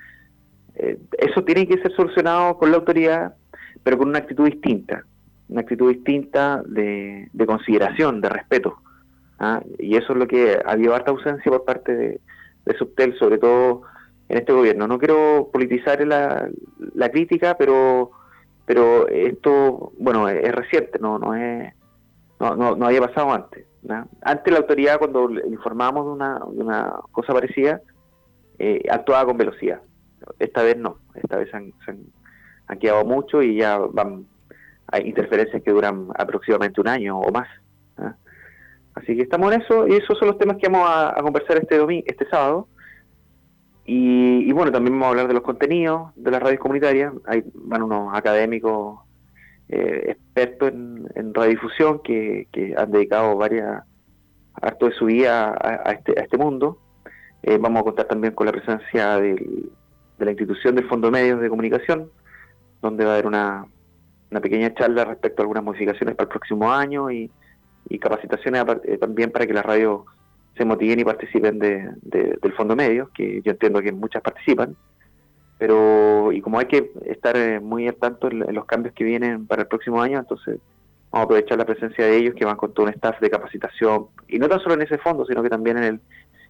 eh, 0.76 0.99
eso 1.19 1.43
tiene 1.45 1.66
que 1.66 1.78
ser 1.78 1.93
solucionado 1.93 2.59
con 2.59 2.71
la 2.71 2.76
autoridad, 2.76 3.35
pero 3.83 3.97
con 3.99 4.09
una 4.09 4.19
actitud 4.19 4.45
distinta, 4.45 5.05
una 5.49 5.62
actitud 5.62 5.90
distinta 5.90 6.62
de, 6.66 7.28
de 7.33 7.47
consideración, 7.47 8.21
de 8.21 8.28
respeto. 8.28 8.76
¿Ah? 9.38 9.62
Y 9.78 9.97
eso 9.97 10.12
es 10.12 10.19
lo 10.19 10.26
que 10.26 10.59
ha 10.64 10.73
habido 10.73 10.95
harta 10.95 11.11
ausencia 11.11 11.50
por 11.50 11.64
parte 11.64 11.95
de, 11.95 12.21
Subtel, 12.78 13.16
sobre 13.19 13.38
todo 13.38 13.83
en 14.28 14.38
este 14.38 14.52
gobierno. 14.52 14.88
No 14.88 14.99
quiero 14.99 15.50
politizar 15.52 16.05
la, 16.07 16.50
crítica, 17.11 17.57
pero 17.57 18.11
pero 18.64 19.07
esto, 19.07 19.93
bueno, 19.99 20.28
es, 20.28 20.52
reciente, 20.52 20.99
no 20.99 21.19
no 21.19 21.35
es 21.35 21.73
no, 22.40 22.76
no, 22.76 22.87
había 22.87 23.00
pasado 23.00 23.33
antes. 23.33 23.64
Antes 24.23 24.52
la 24.52 24.59
autoridad, 24.59 24.99
cuando 24.99 25.31
informábamos 25.31 26.07
de 26.07 26.12
una, 26.12 26.40
de 26.50 26.62
una 26.62 26.95
cosa 27.12 27.33
parecida, 27.33 27.81
eh, 28.59 28.83
actuaba 28.90 29.26
con 29.26 29.38
velocidad. 29.38 29.81
Esta 30.40 30.62
vez 30.64 30.76
no, 30.76 30.99
esta 31.14 31.37
vez 31.37 31.55
han, 31.55 31.73
han, 31.87 32.00
han 32.66 32.78
quedado 32.78 33.05
mucho 33.05 33.43
y 33.43 33.59
ya 33.59 33.78
van 33.78 34.26
hay 34.88 35.09
interferencias 35.09 35.62
que 35.62 35.71
duran 35.71 36.09
aproximadamente 36.16 36.81
un 36.81 36.88
año 36.88 37.19
o 37.19 37.33
más. 37.33 37.49
Así 38.97 39.15
que 39.15 39.23
estamos 39.23 39.53
en 39.53 39.61
eso 39.61 39.87
y 39.87 39.93
esos 39.93 40.19
son 40.19 40.29
los 40.29 40.38
temas 40.38 40.57
que 40.57 40.69
vamos 40.69 40.88
a, 40.91 41.15
conversar 41.21 41.59
este 41.59 41.76
domingo, 41.76 42.05
este 42.07 42.26
sábado. 42.29 42.67
Y, 43.85 44.50
bueno, 44.53 44.73
también 44.73 44.95
vamos 44.95 45.07
a 45.07 45.11
hablar 45.11 45.29
de 45.29 45.35
los 45.35 45.43
contenidos 45.45 46.11
de 46.17 46.31
las 46.31 46.43
radios 46.43 46.61
comunitarias. 46.61 47.12
Hay 47.26 47.45
van 47.55 47.83
unos 47.83 48.17
académicos 48.17 48.99
eh, 49.69 50.07
expertos 50.09 50.73
en, 50.73 51.35
radiodifusión 51.35 52.00
que, 52.03 52.49
han 52.76 52.91
dedicado 52.91 53.37
varias 53.37 53.85
harto 54.61 54.87
de 54.87 54.93
su 54.93 55.05
vida 55.05 55.55
a, 55.61 55.93
este, 55.93 56.19
a 56.19 56.23
este 56.25 56.38
mundo. 56.38 56.81
Eh, 57.43 57.59
vamos 57.59 57.83
a 57.83 57.85
contar 57.85 58.07
también 58.07 58.35
con 58.35 58.47
la 58.47 58.53
presencia 58.53 59.19
de 59.19 59.69
la 60.19 60.31
institución 60.31 60.75
del 60.75 60.88
Fondo 60.88 61.09
de 61.09 61.12
Medios 61.12 61.41
de 61.41 61.50
Comunicación, 61.50 62.11
donde 62.81 63.05
va 63.05 63.11
a 63.11 63.15
haber 63.15 63.26
una, 63.26 63.67
una 64.31 64.41
pequeña 64.41 64.73
charla 64.75 65.05
respecto 65.05 65.43
a 65.43 65.45
algunas 65.45 65.62
modificaciones 65.62 66.17
para 66.17 66.25
el 66.25 66.31
próximo 66.31 66.73
año 66.73 67.11
y, 67.11 67.31
y 67.88 67.99
capacitaciones 67.99 68.64
eh, 68.85 68.99
también 68.99 69.31
para 69.31 69.47
que 69.47 69.55
las 69.55 69.64
radios 69.64 70.02
se 70.57 70.64
motiven 70.64 71.00
y 71.00 71.05
participen 71.05 71.59
de, 71.59 71.90
del 72.02 72.52
Fondo 72.55 72.75
Medio, 72.75 73.11
que 73.14 73.43
yo 73.43 73.52
entiendo 73.52 73.83
que 73.83 73.93
muchas 73.93 74.23
participan, 74.23 74.75
pero 75.59 76.33
y 76.33 76.40
como 76.40 76.59
hay 76.59 76.66
que 76.66 76.93
estar 77.07 77.37
eh, 77.37 77.61
muy 77.61 77.87
al 77.88 77.97
tanto 77.97 78.28
en, 78.31 78.55
los 78.55 78.64
cambios 78.64 78.95
que 78.95 79.05
vienen 79.05 79.47
para 79.47 79.62
el 79.62 79.69
próximo 79.69 80.00
año, 80.00 80.19
entonces 80.19 80.59
vamos 81.11 81.25
a 81.25 81.25
aprovechar 81.25 81.59
la 81.59 81.66
presencia 81.66 82.07
de 82.07 82.16
ellos 82.16 82.35
que 82.35 82.45
van 82.45 82.57
con 82.57 82.73
todo 82.73 82.87
un 82.87 82.93
staff 82.93 83.21
de 83.21 83.31
capacitación, 83.31 84.07
y 84.28 84.38
no 84.38 84.49
tan 84.49 84.61
solo 84.61 84.75
en 84.75 84.83
ese 84.83 84.99
fondo, 84.99 85.26
sino 85.26 85.43
que 85.43 85.50
también 85.50 85.76
en 85.78 85.85
el, 85.85 86.00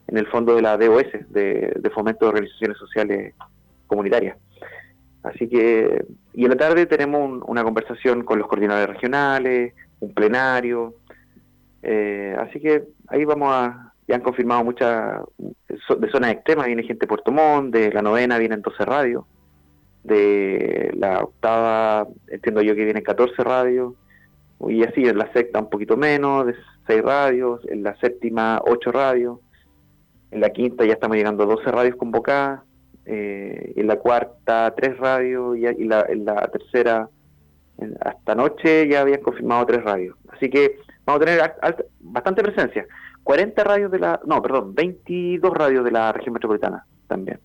en 0.09 0.19
el 0.19 0.26
fondo 0.28 0.55
de 0.55 0.62
la 0.62 0.76
DOS, 0.76 1.07
de, 1.31 1.73
de 1.76 1.90
Fomento 1.90 2.26
de 2.26 2.31
Organizaciones 2.31 2.78
Sociales 2.78 3.35
Comunitarias. 3.87 4.37
Así 5.25 5.49
que, 5.49 6.05
y 6.35 6.45
en 6.45 6.50
la 6.50 6.57
tarde 6.57 6.87
tenemos 6.87 7.43
una 7.47 7.64
conversación 7.64 8.23
con 8.23 8.38
los 8.38 8.47
coordinadores 8.47 8.95
regionales, 8.95 9.75
un 9.99 10.14
plenario, 10.14 10.95
eh, 11.88 12.37
así 12.40 12.59
que 12.59 12.83
ahí 13.07 13.25
vamos 13.25 13.49
a, 13.52 13.93
ya 14.09 14.16
han 14.16 14.21
confirmado 14.21 14.64
muchas, 14.64 15.21
de 15.38 16.11
zonas 16.11 16.33
extremas 16.33 16.66
viene 16.66 16.83
gente 16.83 17.02
de 17.02 17.07
Puerto 17.07 17.31
Montt, 17.31 17.73
de 17.73 17.93
la 17.93 18.02
novena 18.02 18.38
vienen 18.38 18.61
12 18.61 18.85
radios, 18.85 19.25
de 20.02 20.90
la 20.97 21.21
octava 21.23 22.09
entiendo 22.26 22.61
yo 22.61 22.75
que 22.75 22.83
vienen 22.83 23.05
14 23.05 23.40
radios, 23.45 23.95
y 24.69 24.83
así 24.83 25.07
en 25.07 25.16
la 25.16 25.33
sexta 25.33 25.61
un 25.61 25.71
poquito 25.71 25.97
menos, 25.97 26.47
de 26.47 26.57
6 26.88 27.02
radios, 27.02 27.61
en 27.69 27.85
la 27.85 27.95
séptima 28.00 28.61
8 28.66 28.90
radios, 28.90 29.38
en 30.33 30.40
la 30.40 30.50
quinta 30.50 30.85
ya 30.85 30.95
estamos 30.95 31.16
llegando 31.16 31.45
a 31.45 31.47
12 31.47 31.71
radios 31.71 31.95
convocadas, 31.95 32.62
eh, 33.05 33.75
en 33.76 33.87
la 33.87 34.00
cuarta 34.00 34.75
3 34.76 34.99
radios 34.99 35.57
y, 35.57 35.85
la, 35.85 36.05
en 36.09 36.25
la 36.25 36.49
tercera 36.49 37.09
hasta 38.00 38.33
anoche 38.33 38.88
ya 38.88 39.02
habían 39.02 39.21
confirmado 39.21 39.66
3 39.66 39.85
radios. 39.85 40.16
Así 40.33 40.50
que 40.50 40.81
vamos 41.07 41.23
a 41.23 41.25
tener 41.25 41.87
bastante 42.01 42.43
presencia. 42.43 42.87
40 43.23 43.65
radios 43.65 43.91
de 43.91 43.99
la, 43.99 44.21
no, 44.27 44.43
perdón, 44.43 44.75
22 44.75 45.53
radios 45.53 45.85
de 45.85 45.91
la 45.91 46.13
región 46.13 46.35
metropolitana 46.35 46.85
también. 47.09 47.41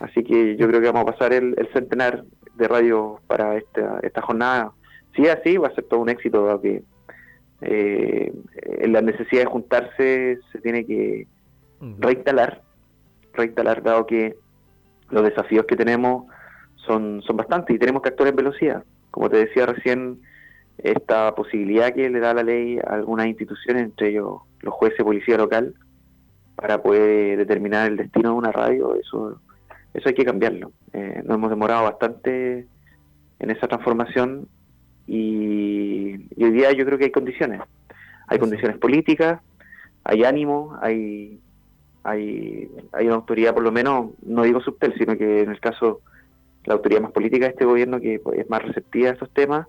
Así 0.00 0.24
que 0.24 0.56
yo 0.56 0.66
creo 0.68 0.80
que 0.80 0.90
vamos 0.90 1.02
a 1.02 1.12
pasar 1.12 1.32
el, 1.32 1.54
centenar 1.72 2.24
de 2.54 2.68
radios 2.68 3.20
para 3.26 3.56
esta, 3.56 4.00
esta 4.02 4.22
jornada. 4.22 4.72
Si 5.14 5.22
es 5.22 5.30
así, 5.30 5.56
va 5.56 5.68
a 5.68 5.74
ser 5.74 5.84
todo 5.84 6.00
un 6.00 6.08
éxito, 6.08 6.44
dado 6.44 6.60
que 6.60 6.82
eh, 7.62 8.32
la 8.86 9.02
necesidad 9.02 9.42
de 9.42 9.50
juntarse 9.50 10.38
se 10.50 10.58
tiene 10.60 10.86
que 10.86 11.26
reinstalar, 11.98 12.62
reinstalar, 13.34 13.82
dado 13.82 14.06
que 14.06 14.36
los 15.10 15.24
desafíos 15.24 15.66
que 15.66 15.76
tenemos 15.76 16.24
son, 16.86 17.22
son 17.22 17.36
bastantes 17.36 17.76
y 17.76 17.78
tenemos 17.78 18.02
que 18.02 18.10
actuar 18.10 18.28
en 18.28 18.36
velocidad. 18.36 18.84
Como 19.10 19.28
te 19.28 19.38
decía 19.38 19.66
recién, 19.66 20.20
esta 20.82 21.34
posibilidad 21.34 21.92
que 21.92 22.08
le 22.08 22.20
da 22.20 22.34
la 22.34 22.42
ley 22.42 22.78
a 22.78 22.94
algunas 22.94 23.26
instituciones, 23.26 23.84
entre 23.84 24.10
ellos 24.10 24.40
los 24.60 24.74
jueces 24.74 24.98
de 24.98 25.04
policía 25.04 25.36
local, 25.36 25.74
para 26.56 26.82
poder 26.82 27.38
determinar 27.38 27.90
el 27.90 27.96
destino 27.96 28.30
de 28.30 28.34
una 28.36 28.52
radio, 28.52 28.94
eso, 28.94 29.40
eso 29.94 30.08
hay 30.08 30.14
que 30.14 30.24
cambiarlo. 30.24 30.72
Eh, 30.92 31.22
nos 31.24 31.36
hemos 31.36 31.50
demorado 31.50 31.84
bastante 31.84 32.66
en 33.38 33.50
esa 33.50 33.66
transformación 33.66 34.46
y, 35.06 36.28
hoy 36.42 36.50
día 36.50 36.72
yo 36.72 36.84
creo 36.84 36.98
que 36.98 37.04
hay 37.04 37.10
condiciones. 37.10 37.62
Hay 38.28 38.38
condiciones 38.38 38.78
políticas, 38.78 39.40
hay 40.04 40.24
ánimo, 40.24 40.76
hay, 40.80 41.40
hay, 42.04 42.70
hay 42.92 43.06
una 43.06 43.16
autoridad, 43.16 43.54
por 43.54 43.62
lo 43.62 43.72
menos, 43.72 44.10
no 44.22 44.42
digo 44.42 44.60
subtel, 44.60 44.94
sino 44.96 45.16
que 45.16 45.42
en 45.42 45.50
el 45.50 45.60
caso 45.60 46.00
la 46.64 46.74
autoridad 46.74 47.00
más 47.00 47.12
política 47.12 47.46
de 47.46 47.52
este 47.52 47.64
gobierno 47.64 48.00
que 48.00 48.20
es 48.34 48.50
más 48.50 48.62
receptiva 48.62 49.08
a 49.08 49.12
estos 49.12 49.30
temas 49.30 49.66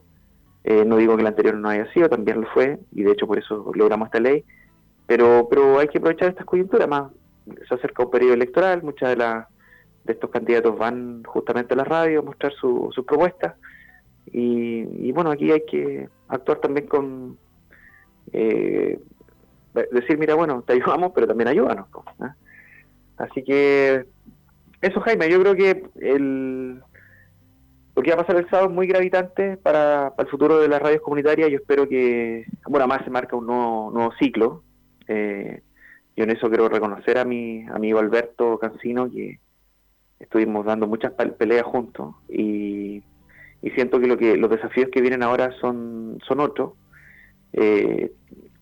eh, 0.64 0.86
no 0.86 0.98
digo 0.98 1.16
que 1.16 1.22
el 1.22 1.28
anterior 1.28 1.56
no 1.56 1.70
haya 1.70 1.92
sido, 1.94 2.10
también 2.10 2.42
lo 2.42 2.48
fue, 2.48 2.80
y 2.92 3.04
de 3.04 3.12
hecho 3.12 3.28
por 3.28 3.40
eso 3.40 3.72
logramos 3.74 4.08
esta 4.08 4.20
ley, 4.20 4.44
pero, 5.08 5.48
pero 5.50 5.80
hay 5.80 5.88
que 5.88 5.98
aprovechar 5.98 6.30
estas 6.30 6.46
coyunturas 6.46 6.88
más. 6.88 7.12
Se 7.68 7.74
acerca 7.74 8.04
un 8.04 8.12
periodo 8.12 8.34
electoral, 8.34 8.84
muchas 8.84 9.10
de, 9.10 9.16
las 9.16 9.48
de 10.04 10.14
estos 10.14 10.30
candidatos 10.30 10.78
van 10.78 11.24
justamente 11.24 11.74
a 11.74 11.78
la 11.78 11.84
radio 11.84 12.20
a 12.20 12.24
mostrar 12.24 12.54
sus 12.54 12.94
su 12.94 13.06
propuestas, 13.06 13.56
y, 14.34 15.12
bueno, 15.12 15.32
aquí 15.32 15.52
hay 15.52 15.66
que 15.66 16.08
actuar 16.28 16.60
también 16.60 16.88
con... 16.88 17.38
Eh, 18.34 19.00
decir, 19.92 20.18
mira, 20.18 20.36
bueno, 20.36 20.64
te 20.66 20.74
ayudamos, 20.74 21.12
pero 21.14 21.28
también 21.28 21.50
ayúdanos. 21.50 21.88
Así 23.18 23.44
que 23.44 24.06
eso, 24.82 25.00
Jaime, 25.02 25.30
yo 25.30 25.40
creo 25.42 25.56
que 25.56 25.84
el, 26.00 26.82
lo 27.96 28.02
que 28.02 28.12
va 28.12 28.22
a 28.22 28.26
pasar 28.26 28.38
el 28.38 28.50
sábado 28.50 28.70
es 28.70 28.76
muy 28.76 28.88
gravitante 28.88 29.58
para, 29.58 30.14
el 30.18 30.28
futuro 30.28 30.60
de 30.60 30.70
las 30.70 30.82
radios 30.82 31.02
comunitarias. 31.02 31.50
Yo 31.50 31.58
espero 31.58 31.90
que, 31.90 32.46
bueno, 32.66 32.86
además 32.86 33.04
se 33.04 33.10
marca 33.10 33.36
un 33.36 33.48
nuevo, 33.48 33.92
nuevo 33.92 34.14
ciclo. 34.18 34.64
Eh, 35.08 35.62
yo 36.16 36.24
en 36.24 36.30
eso 36.30 36.48
quiero 36.48 36.70
reconocer 36.70 37.18
a 37.18 37.26
mi 37.26 37.66
amigo 37.68 38.00
Alberto 38.00 38.58
Cancino, 38.60 39.12
que 39.12 39.40
estuvimos 40.20 40.66
dando 40.66 40.88
muchas 40.88 41.12
peleas 41.14 41.66
juntos 41.66 42.16
y, 42.30 43.04
siento 43.76 44.00
que, 44.00 44.08
lo 44.08 44.18
que 44.18 44.38
los 44.38 44.50
desafíos 44.50 44.90
que 44.92 45.02
vienen 45.02 45.24
ahora 45.24 45.52
son, 45.60 46.20
son 46.26 46.40
otros. 46.40 46.74
Eh, 47.54 48.12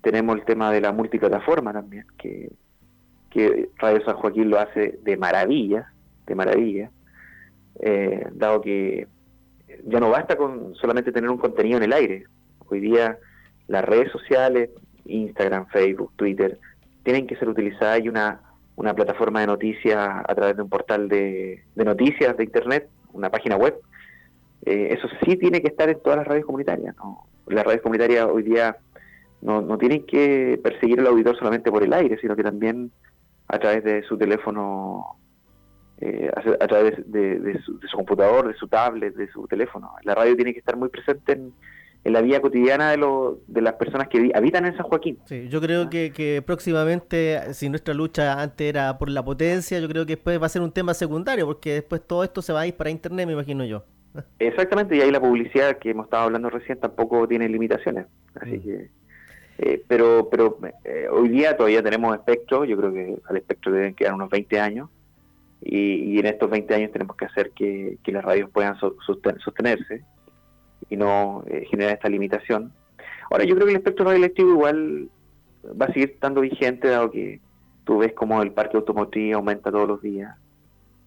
tenemos 0.02 0.38
el 0.38 0.46
tema 0.46 0.72
de 0.72 0.82
la 0.82 0.92
multiplataforma 0.92 1.72
también, 1.72 2.06
que, 2.18 2.52
que 3.30 3.70
Radio 3.78 4.04
San 4.06 4.16
Joaquín 4.16 4.50
lo 4.50 4.60
hace 4.60 5.00
de 5.04 5.18
maravilla, 5.18 5.94
de 6.26 6.36
maravilla, 6.36 6.92
eh, 7.80 8.28
dado 8.32 8.62
que 8.62 9.08
ya 9.86 10.00
no 10.00 10.10
basta 10.10 10.36
con 10.36 10.76
solamente 10.76 11.12
tener 11.12 11.30
un 11.30 11.38
contenido 11.38 11.78
en 11.78 11.84
el 11.84 11.94
aire. 11.94 12.26
Hoy 12.68 12.80
día 12.80 13.18
las 13.68 13.86
redes 13.86 14.12
sociales, 14.12 14.70
Instagram, 15.06 15.68
Facebook, 15.68 16.12
Twitter, 16.16 16.60
tienen 17.04 17.28
que 17.28 17.36
ser 17.36 17.50
utilizadas 17.50 18.02
y 18.04 18.10
una, 18.10 18.42
una 18.76 18.94
plataforma 18.94 19.42
de 19.42 19.48
noticias 19.48 19.98
a 19.98 20.36
través 20.36 20.56
de 20.56 20.64
un 20.64 20.70
portal 20.70 21.08
de, 21.08 21.64
noticias 21.76 22.36
de 22.36 22.44
Internet, 22.44 22.90
una 23.14 23.30
página 23.30 23.56
web. 23.56 23.76
Eh, 24.66 24.90
eso 24.92 25.08
sí 25.24 25.38
tiene 25.38 25.62
que 25.62 25.70
estar 25.70 25.90
en 25.90 26.00
todas 26.02 26.18
las 26.18 26.28
radios 26.28 26.46
comunitarias. 26.46 26.96
¿no? 26.98 27.28
Las 27.48 27.64
radios 27.64 27.82
comunitarias 27.82 28.26
hoy 28.26 28.44
día 28.44 28.76
no, 29.42 29.62
no 29.62 29.78
tienen 29.78 30.06
que 30.06 30.60
perseguir 30.64 31.00
al 31.00 31.08
auditor 31.08 31.38
solamente 31.38 31.72
por 31.72 31.84
el 31.84 31.94
aire, 31.94 32.18
sino 32.20 32.36
que 32.36 32.44
también 32.44 32.92
a 33.48 33.60
través 33.60 33.84
de 33.84 34.04
su 34.04 34.18
teléfono 34.18 35.18
eh, 36.02 36.32
a, 36.34 36.68
través 36.68 36.94
de, 37.12 37.60
su, 37.66 37.78
computador, 37.94 38.48
de 38.48 38.54
su 38.54 38.68
tablet, 38.68 39.16
de 39.16 39.28
su 39.32 39.48
teléfono. 39.48 39.92
La 40.04 40.16
radio 40.16 40.36
tiene 40.36 40.54
que 40.54 40.60
estar 40.60 40.78
muy 40.78 40.90
presente 40.90 41.34
en, 41.34 41.54
la 42.06 42.22
vida 42.22 42.40
cotidiana 42.40 42.92
de, 42.92 42.98
lo, 42.98 43.40
de 43.48 43.62
las 43.62 43.74
personas 43.74 44.08
que 44.08 44.32
habitan 44.34 44.66
en 44.66 44.76
San 44.76 44.86
Joaquín. 44.86 45.20
Sí, 45.26 45.48
yo 45.50 45.62
creo 45.62 45.90
que, 45.90 46.12
que, 46.12 46.42
próximamente, 46.42 47.54
si 47.54 47.70
nuestra 47.70 47.94
lucha 47.94 48.42
antes 48.42 48.68
era 48.68 48.98
por 48.98 49.10
la 49.10 49.24
potencia, 49.24 49.78
yo 49.80 49.88
creo 49.88 50.06
que 50.06 50.16
después 50.16 50.42
va 50.42 50.46
a 50.46 50.50
ser 50.50 50.62
un 50.62 50.72
tema 50.72 50.94
secundario, 50.94 51.46
porque 51.46 51.74
después 51.74 52.02
todo 52.08 52.24
esto 52.24 52.42
se 52.42 52.54
va 52.54 52.62
a 52.62 52.68
ir 52.68 52.76
para 52.76 52.90
Internet, 52.90 53.28
me 53.28 53.34
imagino 53.34 53.66
yo. 53.66 53.84
Exactamente, 54.40 54.96
y 54.96 55.02
ahí 55.02 55.12
la 55.12 55.20
publicidad 55.20 55.78
que 55.78 55.92
hemos 55.92 56.06
estado 56.06 56.24
hablando 56.24 56.50
recién 56.50 56.80
tampoco 56.80 57.28
tiene 57.28 57.48
limitaciones. 57.50 58.08
Así 58.36 58.58
mm. 58.58 58.62
que, 58.62 58.90
eh, 59.60 59.84
pero 59.88 60.30
pero 60.32 60.58
eh, 60.86 61.08
hoy 61.12 61.30
día 61.30 61.58
todavía 61.58 61.84
tenemos 61.84 62.16
espectro, 62.16 62.64
yo 62.64 62.78
creo 62.78 62.94
que 62.94 63.18
al 63.28 63.38
espectro 63.38 63.72
deben 63.72 63.94
quedar 63.94 64.14
unos 64.14 64.30
20 64.30 64.60
años, 64.60 64.90
y, 65.62 66.20
en 66.20 66.26
estos 66.26 66.50
20 66.50 66.74
años 66.74 66.92
tenemos 66.92 67.16
que 67.16 67.26
hacer 67.26 67.52
que, 67.52 67.98
las 68.06 68.24
radios 68.24 68.50
puedan 68.50 68.76
sostenerse 68.80 70.04
y 70.90 70.98
no 70.98 71.44
eh, 71.48 71.66
generar 71.70 71.94
esta 71.94 72.10
limitación. 72.10 72.72
Ahora, 73.30 73.44
yo 73.44 73.56
creo 73.56 73.68
que 73.68 73.74
el 73.74 73.78
espectro 73.78 74.06
radioelectivo 74.06 74.50
igual 74.50 75.10
va 75.80 75.86
a 75.86 75.94
seguir 75.94 76.12
estando 76.12 76.42
vigente, 76.42 76.88
dado 76.88 77.12
que 77.12 77.42
tú 77.84 78.00
ves 78.00 78.14
como 78.14 78.42
el 78.42 78.52
parque 78.52 78.78
automotriz 78.78 79.34
aumenta 79.34 79.72
todos 79.72 79.88
los 79.88 80.02
días 80.02 80.36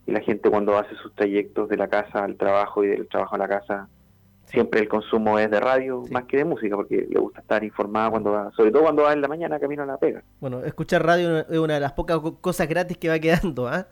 y 0.06 0.12
la 0.12 0.20
gente 0.20 0.50
cuando 0.50 0.76
hace 0.76 0.94
sus 0.96 1.14
trayectos 1.14 1.68
de 1.68 1.76
la 1.76 1.88
casa 1.88 2.24
al 2.24 2.36
trabajo 2.36 2.84
y 2.84 2.88
del 2.88 3.08
trabajo 3.08 3.36
a 3.36 3.38
la 3.38 3.48
casa, 3.48 3.88
siempre 4.46 4.80
el 4.80 4.88
consumo 4.88 5.38
es 5.38 5.50
de 5.50 5.60
radio 5.60 6.02
más 6.10 6.24
que 6.24 6.38
de 6.38 6.44
música, 6.44 6.76
porque 6.76 7.06
le 7.08 7.20
gusta 7.20 7.40
estar 7.40 7.62
informada 7.62 8.10
cuando 8.10 8.32
va, 8.32 8.50
sobre 8.56 8.70
todo 8.70 8.82
cuando 8.82 9.02
va 9.02 9.12
en 9.12 9.20
la 9.20 9.28
mañana 9.28 9.60
camino 9.60 9.84
a 9.84 9.86
la 9.86 9.96
pega. 9.98 10.22
Bueno, 10.40 10.60
escuchar 10.64 11.04
radio 11.04 11.38
es 11.38 11.58
una 11.58 11.74
de 11.74 11.80
las 11.80 11.92
pocas 11.92 12.18
cosas 12.40 12.68
gratis 12.68 12.96
que 12.98 13.08
va 13.08 13.18
quedando, 13.18 13.68
¿ah? 13.68 13.86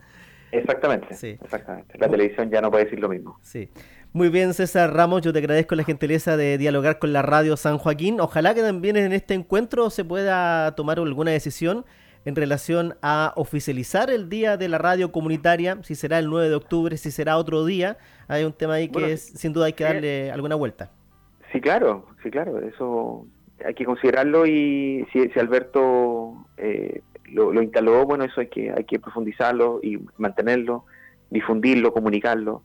Exactamente, 0.53 1.15
sí. 1.15 1.39
exactamente. 1.43 1.97
La 1.99 2.09
televisión 2.09 2.51
ya 2.51 2.61
no 2.61 2.71
puede 2.71 2.85
decir 2.85 3.01
lo 3.01 3.09
mismo. 3.09 3.39
Sí. 3.43 3.69
Muy 4.13 4.29
bien, 4.29 4.55
César 4.55 4.93
Ramos, 4.93 5.23
yo 5.23 5.33
te 5.33 5.39
agradezco 5.39 5.77
la 5.77 5.85
gentileza 5.85 6.37
de 6.37 6.59
dialogar 6.59 6.99
con 6.99 7.13
la 7.13 7.23
radio 7.23 7.57
San 7.57 7.79
Joaquín. 7.79 8.21
Ojalá 8.21 8.55
que 8.55 8.61
también 8.61 8.97
en 8.97 9.13
este 9.13 9.35
encuentro 9.35 9.89
se 9.89 10.05
pueda 10.05 10.75
tomar 10.75 10.99
alguna 10.99 11.31
decisión 11.31 11.85
en 12.25 12.35
relación 12.35 12.97
a 13.03 13.33
oficializar 13.37 14.11
el 14.11 14.29
día 14.29 14.57
de 14.57 14.69
la 14.69 14.79
radio 14.79 15.13
comunitaria, 15.13 15.79
si 15.83 15.95
será 15.95 16.19
el 16.19 16.29
9 16.29 16.49
de 16.49 16.55
octubre, 16.55 16.97
si 16.97 17.11
será 17.11 17.37
otro 17.37 17.65
día. 17.65 17.99
Hay 18.29 18.45
un 18.45 18.53
tema 18.53 18.75
ahí 18.75 18.89
que 18.89 19.17
sin 19.17 19.53
duda 19.53 19.67
hay 19.67 19.73
que 19.75 19.85
darle 19.85 20.31
alguna 20.33 20.57
vuelta. 20.57 20.91
Sí, 21.53 21.61
claro, 21.61 22.07
sí, 22.23 22.31
claro, 22.31 22.59
eso 22.59 23.27
hay 23.65 23.75
que 23.75 23.85
considerarlo 23.85 24.47
y 24.47 25.07
si, 25.13 25.39
Alberto 25.39 26.47
eh, 26.57 27.03
lo, 27.31 27.63
instaló, 27.63 28.05
bueno, 28.05 28.25
eso 28.25 28.41
hay 28.41 28.49
que, 28.49 28.71
hay 28.71 28.85
que 28.85 28.99
profundizarlo 28.99 29.81
y 29.83 29.99
mantenerlo, 30.19 30.85
difundirlo, 31.31 31.93
comunicarlo, 31.93 32.63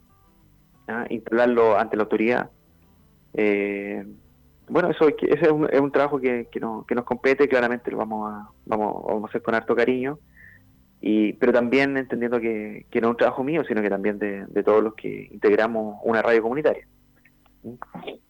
¿ah? 0.88 1.06
instalarlo 1.10 1.78
ante 1.78 1.98
la 1.98 2.04
autoridad. 2.04 2.50
Eh, 3.34 4.06
bueno, 4.68 4.90
eso 4.90 5.08
ese 5.08 5.46
es 5.46 5.52
un, 5.52 5.70
es 5.72 5.80
un 5.80 5.92
trabajo 5.92 6.20
que, 6.20 6.48
que, 6.52 6.60
nos 6.60 7.06
compete, 7.06 7.48
claramente 7.48 7.92
lo 7.92 7.98
vamos 7.98 8.32
a, 8.32 8.50
vamos, 8.66 9.06
vamos 9.06 9.24
a 9.24 9.28
hacer 9.28 9.42
con 9.42 9.56
harto 9.56 9.76
cariño, 9.76 10.20
y, 11.02 11.34
pero 11.34 11.54
también 11.54 11.98
entendiendo 11.98 12.40
que, 12.40 12.88
que 12.90 13.02
no 13.02 13.08
es 13.08 13.12
un 13.12 13.18
trabajo 13.18 13.44
mío, 13.44 13.64
sino 13.68 13.82
que 13.82 13.90
también 13.90 14.18
de, 14.18 14.46
de 14.48 14.64
todos 14.64 14.84
los 14.84 14.96
que 14.96 15.30
integramos 15.32 16.00
una 16.04 16.22
radio 16.22 16.42
comunitaria. 16.42 16.88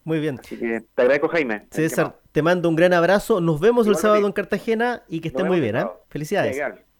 Muy 0.03 0.19
bien. 0.19 0.39
Así 0.39 0.57
que 0.57 0.81
te 0.93 1.01
agradezco, 1.01 1.27
Jaime. 1.29 1.67
César, 1.71 2.19
te 2.31 2.41
mando 2.41 2.69
un 2.69 2.75
gran 2.75 2.93
abrazo. 2.93 3.41
Nos 3.41 3.59
vemos 3.59 3.87
el 3.87 3.95
sábado 3.95 4.25
en 4.25 4.33
Cartagena 4.33 5.03
y 5.07 5.19
que 5.19 5.29
estés 5.29 5.45
muy 5.45 5.59
bien. 5.59 5.75
¿eh? 5.77 5.85
Felicidades. 6.15 6.55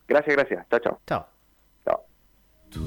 Gracias, 0.10 0.36
gracias. 0.36 0.68
Chao, 0.70 0.80
chao. 0.80 1.00
Chao. 1.08 1.26
Chao. 1.86 2.06
Tú, 2.70 2.84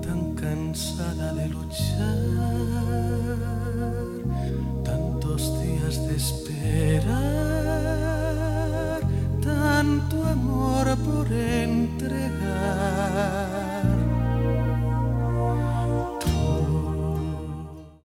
tan 0.00 0.36
cansada 0.36 1.34
de 1.34 1.48
luchar, 1.48 2.20
tantos 4.84 5.60
días 5.60 6.06
de 6.06 6.14
esperar, 6.14 7.10
tanto 9.42 10.22
amor 10.22 10.96
por 11.04 11.26
entregar 11.32 11.92